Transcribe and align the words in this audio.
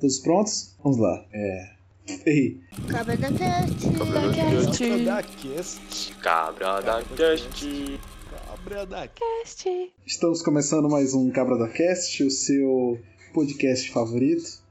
Todos 0.00 0.20
prontos? 0.20 0.76
Vamos 0.80 0.98
lá. 0.98 1.24
É. 1.32 1.70
Ei. 2.24 2.60
Cabra 2.88 3.16
da 3.16 3.32
Cast. 3.32 3.90
Cabra 3.98 4.20
da 4.20 4.32
Cast. 4.32 4.78
Cabra 4.78 5.02
da 5.02 5.22
Cast. 5.22 6.14
Cabra 6.22 6.82
da 6.82 7.02
Cast. 7.02 8.00
Cabra 8.30 8.86
da 8.86 9.08
Cast. 9.08 9.92
Estamos 10.06 10.40
começando 10.40 10.88
mais 10.88 11.14
um 11.14 11.28
Cabra 11.32 11.58
da 11.58 11.68
Cast, 11.68 12.22
o 12.22 12.30
seu 12.30 13.00
podcast 13.34 13.90
favorito. 13.90 14.62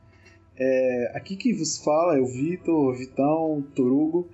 É, 0.55 1.11
aqui 1.13 1.35
quem 1.35 1.53
vos 1.53 1.77
fala 1.77 2.15
é 2.17 2.21
o 2.21 2.25
Vitor, 2.25 2.95
Vitão, 2.95 3.61
Torugo. 3.75 4.29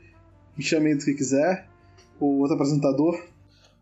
Me 0.56 0.64
chamem 0.64 0.96
do 0.96 1.04
que 1.04 1.16
quiser. 1.16 1.68
O 2.20 2.40
outro 2.40 2.54
apresentador. 2.54 3.20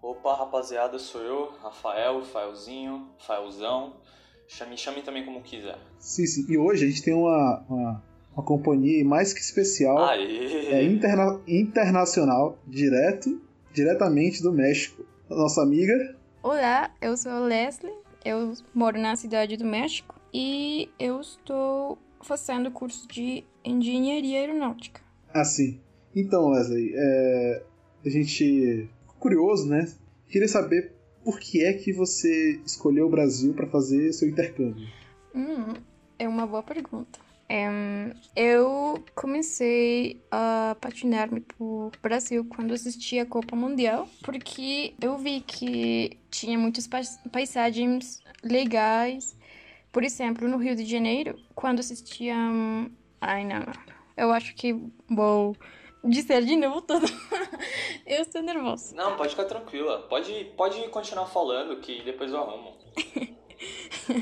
Opa, 0.01 0.33
rapaziada, 0.33 0.97
sou 0.97 1.19
eu, 1.19 1.51
Rafael, 1.61 2.19
Rafaelzinho, 2.19 3.09
Rafaelzão. 3.19 3.97
Me 4.69 4.77
chame 4.77 5.01
também 5.01 5.25
como 5.25 5.41
quiser. 5.41 5.77
Sim, 5.99 6.25
sim. 6.25 6.45
E 6.47 6.57
hoje 6.57 6.85
a 6.85 6.87
gente 6.87 7.01
tem 7.01 7.13
uma, 7.13 7.65
uma, 7.67 8.03
uma 8.35 8.43
companhia 8.43 9.03
mais 9.03 9.33
que 9.33 9.39
especial. 9.39 9.97
Aê! 9.97 10.67
É 10.67 10.83
interna 10.83 11.41
internacional, 11.47 12.59
direto, 12.67 13.41
diretamente 13.73 14.41
do 14.41 14.51
México. 14.51 15.03
A 15.29 15.35
nossa 15.35 15.61
amiga. 15.61 16.15
Olá, 16.43 16.93
eu 17.01 17.17
sou 17.17 17.31
a 17.31 17.39
Leslie, 17.39 17.93
eu 18.23 18.53
moro 18.73 18.99
na 18.99 19.15
cidade 19.15 19.57
do 19.57 19.65
México 19.65 20.19
e 20.33 20.89
eu 20.99 21.19
estou 21.21 21.97
fazendo 22.21 22.69
curso 22.71 23.07
de 23.07 23.43
engenharia 23.65 24.39
aeronáutica. 24.39 25.01
Ah, 25.33 25.43
sim. 25.43 25.79
Então, 26.15 26.49
Leslie, 26.49 26.93
é... 26.95 27.63
a 28.05 28.09
gente 28.09 28.89
curioso, 29.19 29.67
né? 29.67 29.91
Queria 30.27 30.47
saber 30.47 30.93
por 31.23 31.39
que 31.39 31.63
é 31.63 31.73
que 31.73 31.91
você 31.91 32.59
escolheu 32.65 33.07
o 33.07 33.09
Brasil 33.09 33.53
para 33.53 33.67
fazer 33.67 34.11
seu 34.13 34.27
intercâmbio. 34.27 34.87
Hum, 35.35 35.73
é 36.17 36.27
uma 36.27 36.45
boa 36.45 36.63
pergunta. 36.63 37.19
Um, 37.51 38.13
eu 38.33 39.03
comecei 39.13 40.21
a 40.31 40.75
patinar-me 40.79 41.41
por 41.41 41.91
Brasil 42.01 42.45
quando 42.45 42.73
assisti 42.73 43.19
a 43.19 43.25
Copa 43.25 43.57
Mundial, 43.57 44.07
porque 44.23 44.93
eu 45.01 45.17
vi 45.17 45.41
que 45.41 46.17
tinha 46.29 46.57
muitas 46.57 46.87
paisagens 47.29 48.21
legais. 48.41 49.35
Por 49.91 50.03
exemplo, 50.03 50.47
no 50.47 50.55
Rio 50.55 50.77
de 50.77 50.85
Janeiro, 50.85 51.37
quando 51.53 51.79
assistia. 51.79 52.35
Ai, 53.19 53.43
não, 53.43 53.59
não. 53.59 53.73
Eu 54.15 54.31
acho 54.31 54.55
que 54.55 54.73
vou 55.09 55.55
dizer 56.03 56.45
de 56.45 56.55
novo 56.55 56.81
tudo. 56.81 57.05
eu 58.05 58.21
estou 58.21 58.41
nervosa. 58.41 58.95
Não, 58.95 59.15
pode 59.15 59.29
ficar 59.31 59.45
tranquila. 59.45 59.99
Pode, 60.09 60.45
pode 60.57 60.87
continuar 60.89 61.27
falando 61.27 61.79
que 61.79 62.01
depois 62.03 62.31
eu 62.31 62.39
arrumo. 62.39 62.77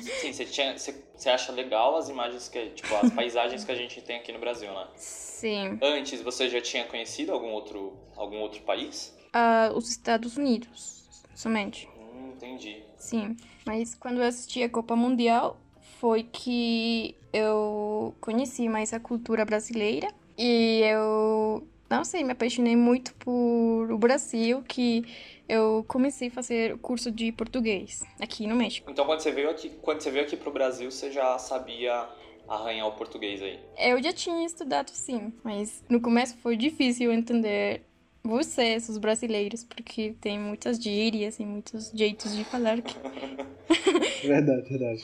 Sim, 0.02 0.34
você, 0.34 0.46
tinha, 0.46 0.78
você, 0.78 1.04
você 1.16 1.30
acha 1.30 1.52
legal 1.52 1.96
as 1.96 2.10
imagens 2.10 2.50
que, 2.50 2.72
tipo, 2.72 2.94
as 2.96 3.12
paisagens 3.12 3.64
que 3.64 3.72
a 3.72 3.76
gente 3.76 4.02
tem 4.02 4.18
aqui 4.18 4.32
no 4.32 4.40
Brasil, 4.40 4.70
né? 4.72 4.88
Sim. 4.96 5.80
Antes, 5.82 6.22
você 6.22 6.50
já 6.50 6.60
tinha 6.60 6.86
conhecido 6.86 7.32
algum 7.32 7.52
outro, 7.52 7.98
algum 8.18 8.40
outro 8.40 8.62
país? 8.64 9.16
Uh, 9.28 9.78
os 9.78 9.90
Estados 9.90 10.36
Unidos, 10.36 11.08
somente. 11.34 11.88
Hum, 11.98 12.34
entendi. 12.36 12.84
Sim, 12.98 13.38
mas 13.66 13.96
quando 13.96 14.18
eu 14.18 14.28
assisti 14.28 14.62
a 14.62 14.70
Copa 14.70 14.96
Mundial, 14.96 15.58
foi 16.00 16.24
que 16.24 17.16
eu 17.32 18.14
conheci 18.20 18.68
mais 18.68 18.94
a 18.94 19.00
cultura 19.00 19.46
brasileira 19.46 20.08
e 20.42 20.82
eu, 20.84 21.68
não 21.90 22.06
sei, 22.06 22.24
me 22.24 22.32
apaixonei 22.32 22.74
muito 22.74 23.14
por 23.16 23.92
o 23.92 23.98
Brasil, 23.98 24.64
que 24.66 25.04
eu 25.50 25.84
comecei 25.86 26.30
a 26.30 26.32
fazer 26.32 26.78
curso 26.78 27.12
de 27.12 27.30
português 27.34 28.04
aqui 28.22 28.48
no 28.48 28.56
México. 28.56 28.90
Então 28.90 29.06
quando 29.06 29.20
você 29.20 29.32
veio 29.32 29.50
aqui, 29.50 29.70
quando 29.82 30.00
você 30.00 30.10
veio 30.10 30.24
aqui 30.24 30.38
pro 30.38 30.50
Brasil, 30.50 30.90
você 30.90 31.12
já 31.12 31.38
sabia 31.38 32.08
arranhar 32.48 32.88
o 32.88 32.94
português 32.94 33.42
aí? 33.42 33.60
Eu 33.78 34.02
já 34.02 34.14
tinha 34.14 34.46
estudado 34.46 34.92
sim, 34.92 35.34
mas 35.44 35.84
no 35.90 36.00
começo 36.00 36.38
foi 36.38 36.56
difícil 36.56 37.12
entender 37.12 37.84
vocês, 38.24 38.90
os 38.90 38.98
brasileiros, 38.98 39.64
porque 39.64 40.14
tem 40.20 40.40
muitas 40.40 40.82
gírias 40.82 41.40
e 41.40 41.46
muitos 41.46 41.92
jeitos 41.94 42.36
de 42.36 42.44
falar. 42.44 42.82
Que... 42.82 42.96
verdade, 44.28 44.70
verdade. 44.70 45.04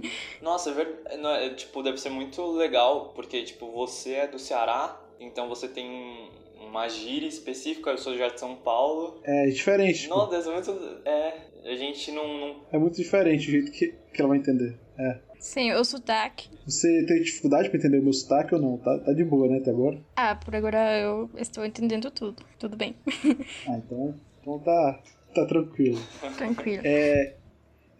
Nossa, 0.40 0.70
é, 0.70 1.46
é, 1.46 1.50
tipo, 1.50 1.82
deve 1.82 1.98
ser 1.98 2.10
muito 2.10 2.42
legal, 2.52 3.12
porque 3.14 3.42
tipo, 3.42 3.70
você 3.70 4.14
é 4.14 4.26
do 4.26 4.38
Ceará, 4.38 5.00
então 5.20 5.48
você 5.48 5.68
tem 5.68 6.30
uma 6.60 6.88
gíria 6.88 7.28
específica, 7.28 7.90
eu 7.90 7.98
sou 7.98 8.16
já 8.16 8.28
de 8.28 8.40
São 8.40 8.56
Paulo. 8.56 9.20
É 9.24 9.46
diferente. 9.46 10.02
Tipo... 10.02 10.16
Não, 10.16 10.28
deve 10.28 10.42
ser 10.42 10.50
muito. 10.50 11.00
É, 11.04 11.34
a 11.64 11.76
gente 11.76 12.10
não, 12.12 12.38
não. 12.38 12.56
É 12.72 12.78
muito 12.78 12.96
diferente 12.96 13.48
o 13.48 13.50
jeito 13.50 13.70
que, 13.70 13.94
que 14.12 14.20
ela 14.20 14.28
vai 14.28 14.38
entender. 14.38 14.76
É. 14.98 15.18
Sim, 15.44 15.72
o 15.72 15.84
sotaque. 15.84 16.48
Você 16.64 17.04
tem 17.04 17.20
dificuldade 17.22 17.68
pra 17.68 17.78
entender 17.78 17.98
o 17.98 18.02
meu 18.02 18.14
sotaque 18.14 18.54
ou 18.54 18.60
não? 18.62 18.78
Tá, 18.78 18.98
tá 19.00 19.12
de 19.12 19.22
boa, 19.22 19.46
né, 19.46 19.58
até 19.58 19.70
agora? 19.70 20.00
Ah, 20.16 20.34
por 20.34 20.56
agora 20.56 20.98
eu 20.98 21.28
estou 21.36 21.66
entendendo 21.66 22.10
tudo. 22.10 22.42
Tudo 22.58 22.78
bem. 22.78 22.96
ah, 23.68 23.76
então, 23.76 24.14
então 24.40 24.58
tá, 24.60 25.02
tá 25.34 25.44
tranquilo. 25.44 26.00
Tranquilo. 26.38 26.80
É, 26.82 27.36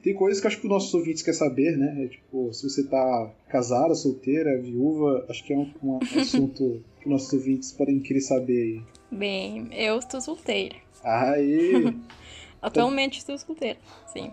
tem 0.02 0.14
coisas 0.14 0.40
que 0.40 0.46
acho 0.46 0.58
que 0.58 0.66
os 0.66 0.72
nossos 0.72 0.94
ouvintes 0.94 1.22
querem 1.22 1.38
saber, 1.38 1.76
né? 1.76 2.04
É, 2.04 2.08
tipo, 2.08 2.50
se 2.54 2.66
você 2.66 2.88
tá 2.88 3.30
casada, 3.50 3.94
solteira, 3.94 4.58
viúva, 4.62 5.26
acho 5.28 5.44
que 5.44 5.52
é 5.52 5.58
um, 5.58 5.70
um 5.82 5.98
assunto 6.18 6.82
que 7.02 7.10
nossos 7.10 7.30
ouvintes 7.34 7.72
podem 7.72 8.00
querer 8.00 8.22
saber 8.22 8.58
aí. 8.58 8.82
Bem, 9.12 9.68
eu 9.70 9.98
estou 9.98 10.18
solteira. 10.18 10.76
Aí! 11.04 11.94
Atualmente 12.62 13.18
estou 13.18 13.36
solteira, 13.36 13.78
sim. 14.06 14.32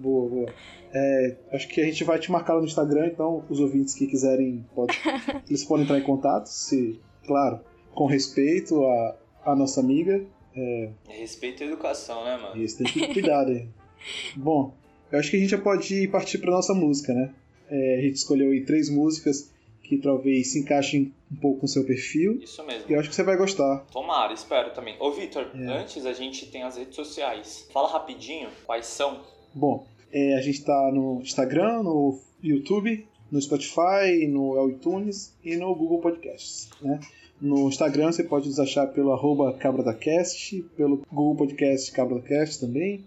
Boa, 0.00 0.30
boa. 0.30 0.54
É, 0.94 1.36
acho 1.52 1.68
que 1.68 1.80
a 1.80 1.84
gente 1.84 2.02
vai 2.04 2.18
te 2.18 2.32
marcar 2.32 2.54
lá 2.54 2.60
no 2.60 2.66
Instagram, 2.66 3.08
então 3.08 3.44
os 3.50 3.60
ouvintes 3.60 3.94
que 3.94 4.06
quiserem, 4.06 4.64
pode, 4.74 4.98
eles 5.46 5.62
podem 5.62 5.84
entrar 5.84 5.98
em 5.98 6.02
contato, 6.02 6.46
se, 6.46 6.98
claro, 7.26 7.60
com 7.94 8.06
respeito 8.06 8.82
à, 8.82 9.16
à 9.44 9.54
nossa 9.54 9.80
amiga. 9.80 10.24
É... 10.56 10.90
Respeito 11.06 11.62
e 11.62 11.66
educação, 11.66 12.24
né, 12.24 12.38
mano? 12.38 12.60
Isso, 12.60 12.78
tem 12.78 12.86
que 12.86 12.98
ter 12.98 13.12
cuidado 13.12 13.50
aí. 13.50 13.68
Bom, 14.34 14.74
eu 15.12 15.18
acho 15.18 15.30
que 15.30 15.36
a 15.36 15.40
gente 15.40 15.50
já 15.50 15.58
pode 15.58 16.08
partir 16.08 16.38
para 16.38 16.50
nossa 16.50 16.72
música, 16.72 17.12
né? 17.12 17.34
É, 17.68 17.98
a 17.98 18.00
gente 18.00 18.16
escolheu 18.16 18.50
aí 18.50 18.64
três 18.64 18.88
músicas 18.88 19.50
que 19.82 19.98
talvez 19.98 20.52
se 20.52 20.60
encaixem 20.60 21.12
um 21.30 21.36
pouco 21.36 21.60
com 21.60 21.66
o 21.66 21.68
seu 21.68 21.84
perfil. 21.84 22.38
Isso 22.40 22.64
mesmo. 22.64 22.84
E 22.88 22.94
eu 22.94 23.00
acho 23.00 23.08
que 23.08 23.14
você 23.14 23.22
vai 23.22 23.36
gostar. 23.36 23.84
Tomara, 23.92 24.32
espero 24.32 24.70
também. 24.70 24.96
Ô, 24.98 25.12
Vitor, 25.12 25.50
é. 25.54 25.66
antes 25.66 26.06
a 26.06 26.12
gente 26.12 26.46
tem 26.46 26.62
as 26.62 26.76
redes 26.76 26.94
sociais. 26.94 27.68
Fala 27.72 27.88
rapidinho 27.88 28.48
quais 28.64 28.86
são. 28.86 29.20
Bom, 29.52 29.84
é, 30.12 30.34
a 30.34 30.40
gente 30.40 30.58
está 30.58 30.90
no 30.92 31.20
Instagram, 31.20 31.82
no 31.82 32.18
YouTube, 32.42 33.06
no 33.30 33.40
Spotify, 33.40 34.26
no 34.28 34.68
iTunes 34.68 35.32
e 35.44 35.56
no 35.56 35.72
Google 35.74 36.00
Podcasts. 36.00 36.68
Né? 36.82 36.98
No 37.40 37.68
Instagram 37.68 38.10
você 38.12 38.24
pode 38.24 38.48
nos 38.48 38.58
achar 38.58 38.88
pelo 38.88 39.12
arroba 39.12 39.52
CabradaCast, 39.54 40.62
pelo 40.76 41.02
Google 41.10 41.36
Podcast 41.36 41.90
CabradaCast 41.92 42.60
também, 42.60 43.04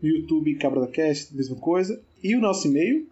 no 0.00 0.08
YouTube 0.08 0.54
CabradaCast, 0.54 1.34
mesma 1.34 1.56
coisa. 1.56 2.00
E 2.22 2.36
o 2.36 2.40
nosso 2.40 2.68
e-mail 2.68 3.08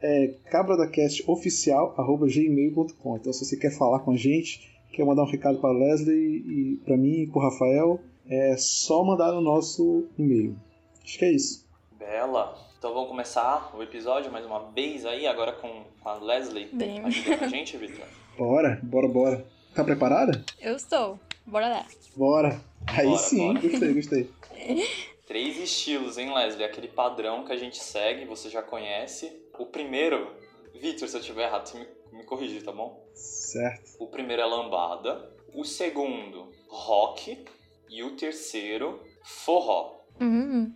é 0.00 0.28
cabradacastoficial.gmail.com 0.50 3.16
Então 3.16 3.32
se 3.32 3.44
você 3.44 3.56
quer 3.56 3.76
falar 3.76 3.98
com 4.00 4.12
a 4.12 4.16
gente, 4.16 4.68
quer 4.92 5.04
mandar 5.04 5.22
um 5.22 5.30
recado 5.30 5.58
para 5.58 5.76
Leslie 5.76 6.16
e 6.16 6.80
para 6.84 6.96
mim 6.96 7.22
e 7.22 7.26
para 7.26 7.38
o 7.38 7.42
Rafael, 7.42 8.00
é 8.28 8.56
só 8.56 9.04
mandar 9.04 9.32
no 9.32 9.40
nosso 9.40 10.04
e-mail. 10.18 10.56
Acho 11.04 11.18
que 11.18 11.24
é 11.24 11.32
isso. 11.32 11.66
Bela! 11.98 12.67
Então 12.78 12.94
vamos 12.94 13.08
começar 13.08 13.74
o 13.76 13.82
episódio 13.82 14.30
mais 14.30 14.46
uma 14.46 14.70
vez 14.70 15.04
aí, 15.04 15.26
agora 15.26 15.52
com 15.52 15.84
a 16.04 16.14
Leslie 16.14 16.66
Bem. 16.66 17.00
ajudando 17.04 17.42
a 17.42 17.48
gente, 17.48 17.76
Vitor. 17.76 18.06
Bora, 18.36 18.78
bora, 18.82 19.08
bora. 19.08 19.46
Tá 19.74 19.82
preparada? 19.82 20.44
Eu 20.60 20.76
estou. 20.76 21.18
Bora 21.44 21.68
lá. 21.68 21.86
Bora. 22.14 22.60
Aí 22.86 23.06
Bora, 23.06 23.18
sim, 23.18 23.52
bora. 23.54 23.68
gostei, 23.68 23.94
gostei. 23.94 24.30
Três 25.26 25.58
estilos, 25.58 26.16
hein, 26.18 26.32
Leslie? 26.32 26.64
Aquele 26.64 26.86
padrão 26.88 27.44
que 27.44 27.52
a 27.52 27.56
gente 27.56 27.78
segue, 27.78 28.24
você 28.24 28.48
já 28.48 28.62
conhece. 28.62 29.30
O 29.58 29.66
primeiro, 29.66 30.32
Vitor, 30.72 31.08
se 31.08 31.16
eu 31.16 31.20
tiver 31.20 31.46
errado, 31.48 31.66
você 31.66 31.78
me, 31.80 32.18
me 32.18 32.24
corrige, 32.24 32.62
tá 32.62 32.70
bom? 32.70 33.04
Certo. 33.12 33.96
O 33.98 34.06
primeiro 34.06 34.40
é 34.40 34.46
lambada. 34.46 35.28
O 35.52 35.64
segundo, 35.64 36.52
rock. 36.68 37.44
E 37.90 38.04
o 38.04 38.12
terceiro, 38.16 39.02
forró. 39.24 39.98
Uhum. 40.20 40.72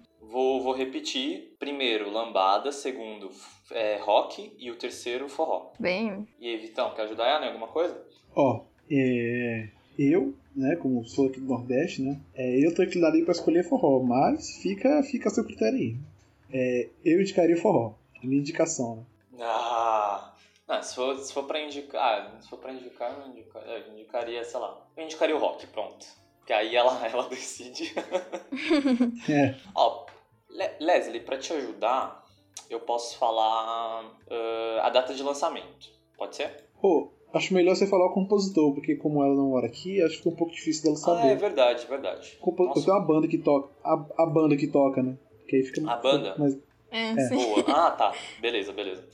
Vou, 0.73 0.79
repetir. 0.79 1.55
Primeiro, 1.59 2.11
lambada. 2.11 2.73
Segundo, 2.73 3.31
é, 3.71 3.99
rock. 3.99 4.55
E 4.59 4.71
o 4.71 4.77
terceiro, 4.77 5.29
forró. 5.29 5.71
Bem. 5.79 6.27
E 6.41 6.49
aí, 6.49 6.57
Vitão, 6.57 6.95
quer 6.95 7.03
ajudar 7.03 7.29
ela 7.29 7.45
em 7.45 7.49
alguma 7.49 7.69
coisa? 7.69 8.03
Ó, 8.35 8.65
é, 8.91 9.69
eu, 9.99 10.35
né, 10.57 10.77
como 10.77 11.05
sou 11.05 11.27
aqui 11.27 11.41
do 11.41 11.47
Nordeste, 11.47 12.01
né, 12.01 12.19
é, 12.35 12.67
eu 12.67 12.75
tô 12.75 12.83
inclinado 12.83 13.15
aí 13.17 13.23
pra 13.23 13.33
escolher 13.33 13.69
forró, 13.69 14.03
mas 14.03 14.57
fica, 14.63 15.03
fica 15.03 15.29
a 15.29 15.33
seu 15.33 15.45
critério 15.45 15.79
aí. 15.79 15.97
É, 16.51 16.89
eu 17.05 17.21
indicaria 17.21 17.57
forró, 17.59 17.93
a 18.23 18.27
minha 18.27 18.41
indicação, 18.41 18.97
né. 18.97 19.05
Ah, 19.45 20.33
não, 20.67 20.83
se 20.83 20.95
for, 20.95 21.19
se 21.19 21.33
for 21.33 21.45
pra 21.45 21.61
indicar, 21.61 22.39
se 22.41 22.49
for 22.49 22.59
pra 22.59 22.73
indicar, 22.73 23.13
eu, 23.19 23.29
indica, 23.29 23.59
eu 23.59 23.93
indicaria, 23.93 24.43
sei 24.43 24.59
lá, 24.61 24.81
eu 24.97 25.05
indicaria 25.05 25.37
o 25.37 25.39
rock, 25.39 25.67
pronto. 25.67 26.07
Que 26.47 26.53
aí 26.53 26.75
ela, 26.75 26.99
ela 27.07 27.29
decide. 27.29 27.93
É, 29.29 29.55
Ó, 29.75 30.07
Le- 30.53 30.77
Leslie, 30.81 31.21
pra 31.21 31.39
te 31.39 31.53
ajudar, 31.53 32.25
eu 32.69 32.81
posso 32.81 33.19
falar 33.19 34.05
uh, 34.05 34.81
a 34.83 34.91
data 34.91 35.15
de 35.15 35.23
lançamento. 35.23 35.91
Pode 36.17 36.37
ser? 36.37 36.65
Pô, 36.81 37.11
acho 37.33 37.55
melhor 37.55 37.75
você 37.75 37.87
falar 37.87 38.07
o 38.07 38.13
compositor, 38.15 38.75
porque 38.75 38.97
como 38.97 39.23
ela 39.25 39.35
não 39.35 39.49
mora 39.51 39.67
aqui, 39.67 40.01
acho 40.03 40.13
que 40.13 40.19
fica 40.19 40.29
um 40.31 40.37
pouco 40.37 40.53
difícil 40.53 40.85
dela 40.85 40.97
Ah, 40.97 40.99
é 40.99 41.23
saber. 41.23 41.37
verdade, 41.37 41.87
verdade. 41.87 42.39
Compo- 42.41 42.65
Nossa. 42.65 42.81
Eu 42.81 42.85
tenho 42.85 42.97
uma 42.97 43.07
banda 43.07 43.29
que 43.29 43.39
toca. 43.39 43.71
A, 43.85 43.93
a 44.23 44.27
banda 44.27 44.57
que 44.57 44.67
toca, 44.67 45.03
né? 45.03 45.17
Que 45.49 45.57
aí 45.57 45.63
fica 45.65 45.91
A 45.91 45.97
banda? 45.97 46.35
Mas, 46.39 46.59
É, 46.91 47.13
É. 47.13 47.17
sim. 47.29 47.35
Boa. 47.37 47.65
Ah, 47.69 47.91
tá. 47.91 48.13
Beleza, 48.41 48.73
beleza. 48.73 49.05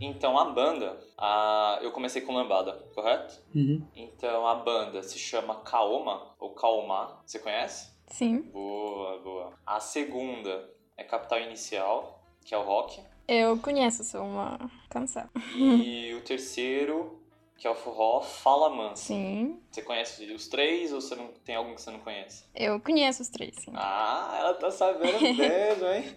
Então, 0.00 0.36
a 0.36 0.46
banda, 0.46 0.98
a... 1.16 1.78
eu 1.82 1.92
comecei 1.92 2.22
com 2.22 2.32
lambada, 2.34 2.72
correto? 2.94 3.38
uhum. 3.54 3.80
Então, 3.94 4.44
a 4.46 4.54
banda 4.56 5.00
se 5.02 5.16
chama 5.18 5.54
Kaoma, 5.60 6.34
ou 6.40 6.50
Kaoma. 6.50 7.20
Você 7.24 7.38
conhece? 7.38 7.92
Sim. 8.12 8.42
Boa, 8.52 9.18
boa. 9.20 9.52
A 9.66 9.80
segunda 9.80 10.68
é 10.98 11.02
Capital 11.02 11.40
Inicial, 11.40 12.22
que 12.44 12.54
é 12.54 12.58
o 12.58 12.62
rock. 12.62 13.00
Eu 13.26 13.58
conheço 13.58 14.04
só 14.04 14.22
uma 14.22 14.58
canção. 14.90 15.28
E 15.56 16.12
o 16.14 16.20
terceiro, 16.20 17.18
que 17.56 17.66
é 17.66 17.70
o 17.70 17.74
forró, 17.74 18.20
Fala 18.20 18.68
Mansa. 18.68 19.02
Sim. 19.04 19.58
Você 19.70 19.80
conhece 19.80 20.30
os 20.30 20.46
três 20.46 20.92
ou 20.92 21.00
você 21.00 21.14
não 21.14 21.28
tem 21.42 21.54
algum 21.54 21.74
que 21.74 21.80
você 21.80 21.90
não 21.90 22.00
conhece? 22.00 22.44
Eu 22.54 22.78
conheço 22.80 23.22
os 23.22 23.28
três, 23.30 23.54
sim. 23.56 23.72
Ah, 23.74 24.36
ela 24.38 24.54
tá 24.54 24.70
sabendo 24.70 25.18
mesmo, 25.34 25.86
hein? 25.86 26.14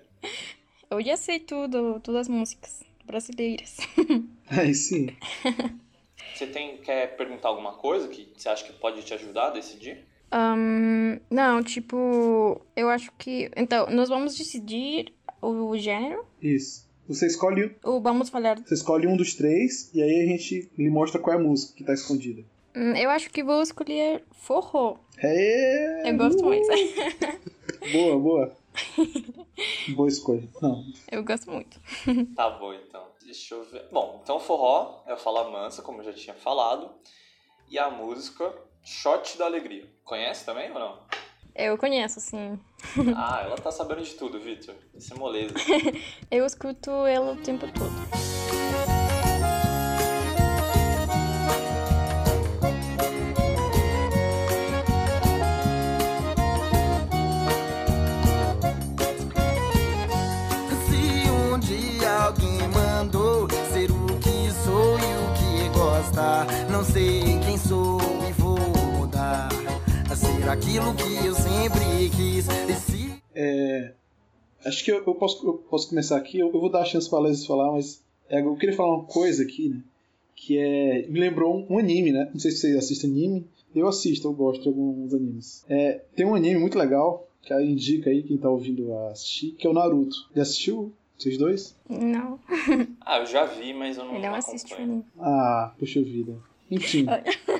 Eu 0.90 1.02
já 1.02 1.16
sei 1.18 1.38
tudo, 1.38 2.00
todas 2.00 2.22
as 2.22 2.28
músicas 2.28 2.82
brasileiras. 3.04 3.76
Aí 4.50 4.74
sim. 4.74 5.14
Você 6.34 6.46
tem, 6.46 6.78
quer 6.78 7.14
perguntar 7.16 7.48
alguma 7.48 7.74
coisa 7.74 8.08
que 8.08 8.32
você 8.34 8.48
acha 8.48 8.64
que 8.64 8.72
pode 8.72 9.02
te 9.02 9.12
ajudar 9.12 9.48
a 9.48 9.50
decidir? 9.50 10.08
Ahn, 10.30 11.18
não, 11.30 11.62
tipo, 11.62 12.60
eu 12.76 12.88
acho 12.88 13.10
que. 13.18 13.50
Então, 13.56 13.86
nós 13.90 14.08
vamos 14.08 14.36
decidir 14.36 15.12
o 15.42 15.76
gênero 15.76 16.24
Isso. 16.40 16.88
Você 17.08 17.26
escolhe, 17.26 17.74
ou 17.82 18.00
vamos 18.00 18.28
falar. 18.28 18.58
você 18.60 18.74
escolhe 18.74 19.06
um 19.08 19.16
dos 19.16 19.34
três 19.34 19.90
e 19.92 20.00
aí 20.00 20.22
a 20.22 20.26
gente 20.26 20.70
lhe 20.78 20.88
mostra 20.88 21.20
qual 21.20 21.36
é 21.36 21.40
a 21.40 21.42
música 21.42 21.74
que 21.76 21.82
tá 21.82 21.92
escondida. 21.92 22.44
Hum, 22.76 22.94
Eu 22.94 23.10
acho 23.10 23.30
que 23.30 23.42
vou 23.42 23.60
escolher 23.62 24.22
forró. 24.30 24.96
É... 25.18 26.08
Eu 26.08 26.16
gosto 26.16 26.44
mais. 26.44 26.64
Boa, 27.92 28.18
boa. 28.18 28.56
boa 29.96 30.08
escolha. 30.08 30.46
Não. 30.62 30.84
Eu 31.10 31.24
gosto 31.24 31.50
muito. 31.50 31.80
Tá 32.36 32.50
bom, 32.50 32.72
então. 32.74 33.04
Deixa 33.24 33.54
eu 33.54 33.64
ver. 33.64 33.84
Bom, 33.90 34.20
então 34.22 34.36
o 34.36 34.40
forró 34.40 35.02
é 35.06 35.14
o 35.14 35.16
Fala 35.16 35.50
Mansa, 35.50 35.82
como 35.82 36.00
eu 36.00 36.04
já 36.04 36.12
tinha 36.12 36.34
falado. 36.34 36.90
E 37.68 37.78
a 37.78 37.90
música 37.90 38.52
Shot 38.84 39.38
da 39.38 39.46
Alegria. 39.46 39.86
Conhece 40.04 40.44
também 40.44 40.70
ou 40.72 40.78
não? 40.78 40.98
Eu 41.54 41.76
conheço, 41.76 42.20
sim. 42.20 42.58
Ah, 43.16 43.42
ela 43.42 43.56
tá 43.56 43.70
sabendo 43.70 44.02
de 44.02 44.14
tudo, 44.14 44.40
Victor. 44.40 44.74
Isso 44.94 45.12
é 45.12 45.16
moleza. 45.16 45.54
Eu 46.30 46.46
escuto 46.46 46.90
ela 47.06 47.32
o 47.32 47.36
tempo 47.36 47.66
todo. 47.72 48.29
Aquilo 70.50 70.94
que 70.94 71.26
eu 71.26 71.34
sempre 71.34 72.10
quis. 72.16 72.46
E 72.48 72.74
se 72.74 73.22
É, 73.34 73.92
acho 74.64 74.84
que 74.84 74.90
eu, 74.90 74.96
eu 75.06 75.14
posso, 75.14 75.46
eu 75.46 75.52
posso 75.54 75.88
começar 75.88 76.16
aqui. 76.16 76.38
Eu, 76.38 76.52
eu 76.52 76.60
vou 76.60 76.68
dar 76.68 76.80
a 76.80 76.84
chance 76.84 77.08
pra 77.08 77.20
Leslie 77.20 77.46
falar, 77.46 77.70
mas 77.72 78.02
é, 78.28 78.40
eu 78.40 78.56
queria 78.56 78.74
falar 78.74 78.96
uma 78.96 79.04
coisa 79.04 79.42
aqui, 79.44 79.68
né? 79.68 79.80
Que 80.34 80.58
é. 80.58 81.06
Me 81.08 81.20
lembrou 81.20 81.54
um, 81.54 81.74
um 81.74 81.78
anime, 81.78 82.10
né? 82.12 82.28
Não 82.32 82.40
sei 82.40 82.50
se 82.50 82.58
vocês 82.58 82.76
assistem 82.76 83.10
anime. 83.10 83.46
Eu 83.74 83.86
assisto, 83.86 84.26
eu 84.26 84.32
gosto 84.32 84.62
de 84.62 84.68
alguns 84.68 85.14
animes. 85.14 85.64
É, 85.68 86.00
tem 86.16 86.26
um 86.26 86.34
anime 86.34 86.58
muito 86.58 86.76
legal, 86.76 87.28
que 87.42 87.52
aí 87.52 87.70
indica 87.70 88.10
aí 88.10 88.22
quem 88.24 88.36
tá 88.36 88.48
ouvindo 88.50 88.92
a 88.92 89.10
assistir, 89.12 89.52
que 89.52 89.66
é 89.66 89.70
o 89.70 89.72
Naruto. 89.72 90.16
Já 90.34 90.42
assistiu? 90.42 90.92
Vocês 91.16 91.38
dois? 91.38 91.76
Não, 91.88 92.40
Ah, 93.06 93.18
eu 93.18 93.26
já 93.26 93.44
vi, 93.44 93.72
mas 93.74 93.96
eu 93.98 94.04
não, 94.06 94.16
ele 94.16 94.26
não 94.26 94.34
acompanho. 94.34 94.82
anime. 94.82 95.04
Ah, 95.20 95.72
puxa 95.78 96.02
vida. 96.02 96.34
Enfim, 96.70 97.06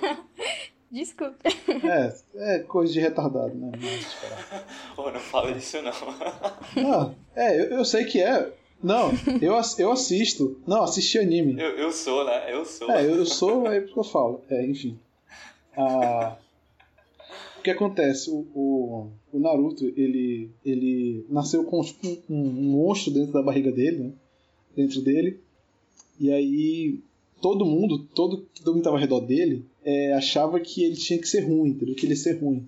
Desculpa. 0.90 1.36
é, 1.46 2.56
é 2.56 2.58
coisa 2.60 2.92
de 2.92 3.00
retardado, 3.00 3.54
né? 3.54 3.70
Mas, 3.80 4.00
esperar. 4.00 4.66
Oh, 4.96 5.10
não 5.10 5.20
fala 5.20 5.52
isso 5.52 5.80
não. 5.80 5.92
Não, 6.82 7.14
é, 7.34 7.58
eu, 7.58 7.78
eu 7.78 7.84
sei 7.84 8.04
que 8.04 8.20
é. 8.20 8.52
Não, 8.82 9.10
eu, 9.40 9.54
eu 9.78 9.92
assisto. 9.92 10.60
Não, 10.66 10.82
assisti 10.82 11.18
anime. 11.18 11.60
Eu, 11.60 11.70
eu 11.76 11.92
sou, 11.92 12.24
né? 12.24 12.52
Eu 12.52 12.64
sou. 12.64 12.90
É, 12.90 13.04
eu, 13.04 13.16
eu 13.16 13.26
sou, 13.26 13.70
é 13.70 13.78
isso 13.78 13.92
que 13.92 13.98
eu 13.98 14.04
falo. 14.04 14.42
É, 14.50 14.66
enfim. 14.66 14.98
Ah, 15.76 16.36
o 17.58 17.62
que 17.62 17.70
acontece? 17.70 18.30
O, 18.30 18.46
o, 18.54 19.10
o 19.32 19.38
Naruto, 19.38 19.84
ele, 19.84 20.50
ele 20.64 21.24
nasceu 21.28 21.64
com 21.64 21.82
tipo, 21.82 22.06
um, 22.28 22.40
um 22.40 22.72
monstro 22.72 23.12
dentro 23.12 23.32
da 23.32 23.42
barriga 23.42 23.70
dele, 23.70 23.98
né? 23.98 24.12
Dentro 24.74 25.00
dele. 25.02 25.40
E 26.18 26.32
aí 26.32 27.00
todo 27.40 27.64
mundo, 27.64 27.98
todo, 28.14 28.46
todo 28.62 28.72
mundo 28.72 28.78
que 28.78 28.84
tava 28.84 28.96
ao 28.96 29.00
redor 29.00 29.20
dele, 29.20 29.64
é, 29.84 30.12
achava 30.14 30.60
que 30.60 30.84
ele 30.84 30.96
tinha 30.96 31.18
que 31.18 31.28
ser 31.28 31.40
ruim, 31.40 31.70
entendeu? 31.70 31.94
Que 31.94 32.06
ele 32.06 32.12
ia 32.12 32.18
ser 32.20 32.40
ruim. 32.40 32.66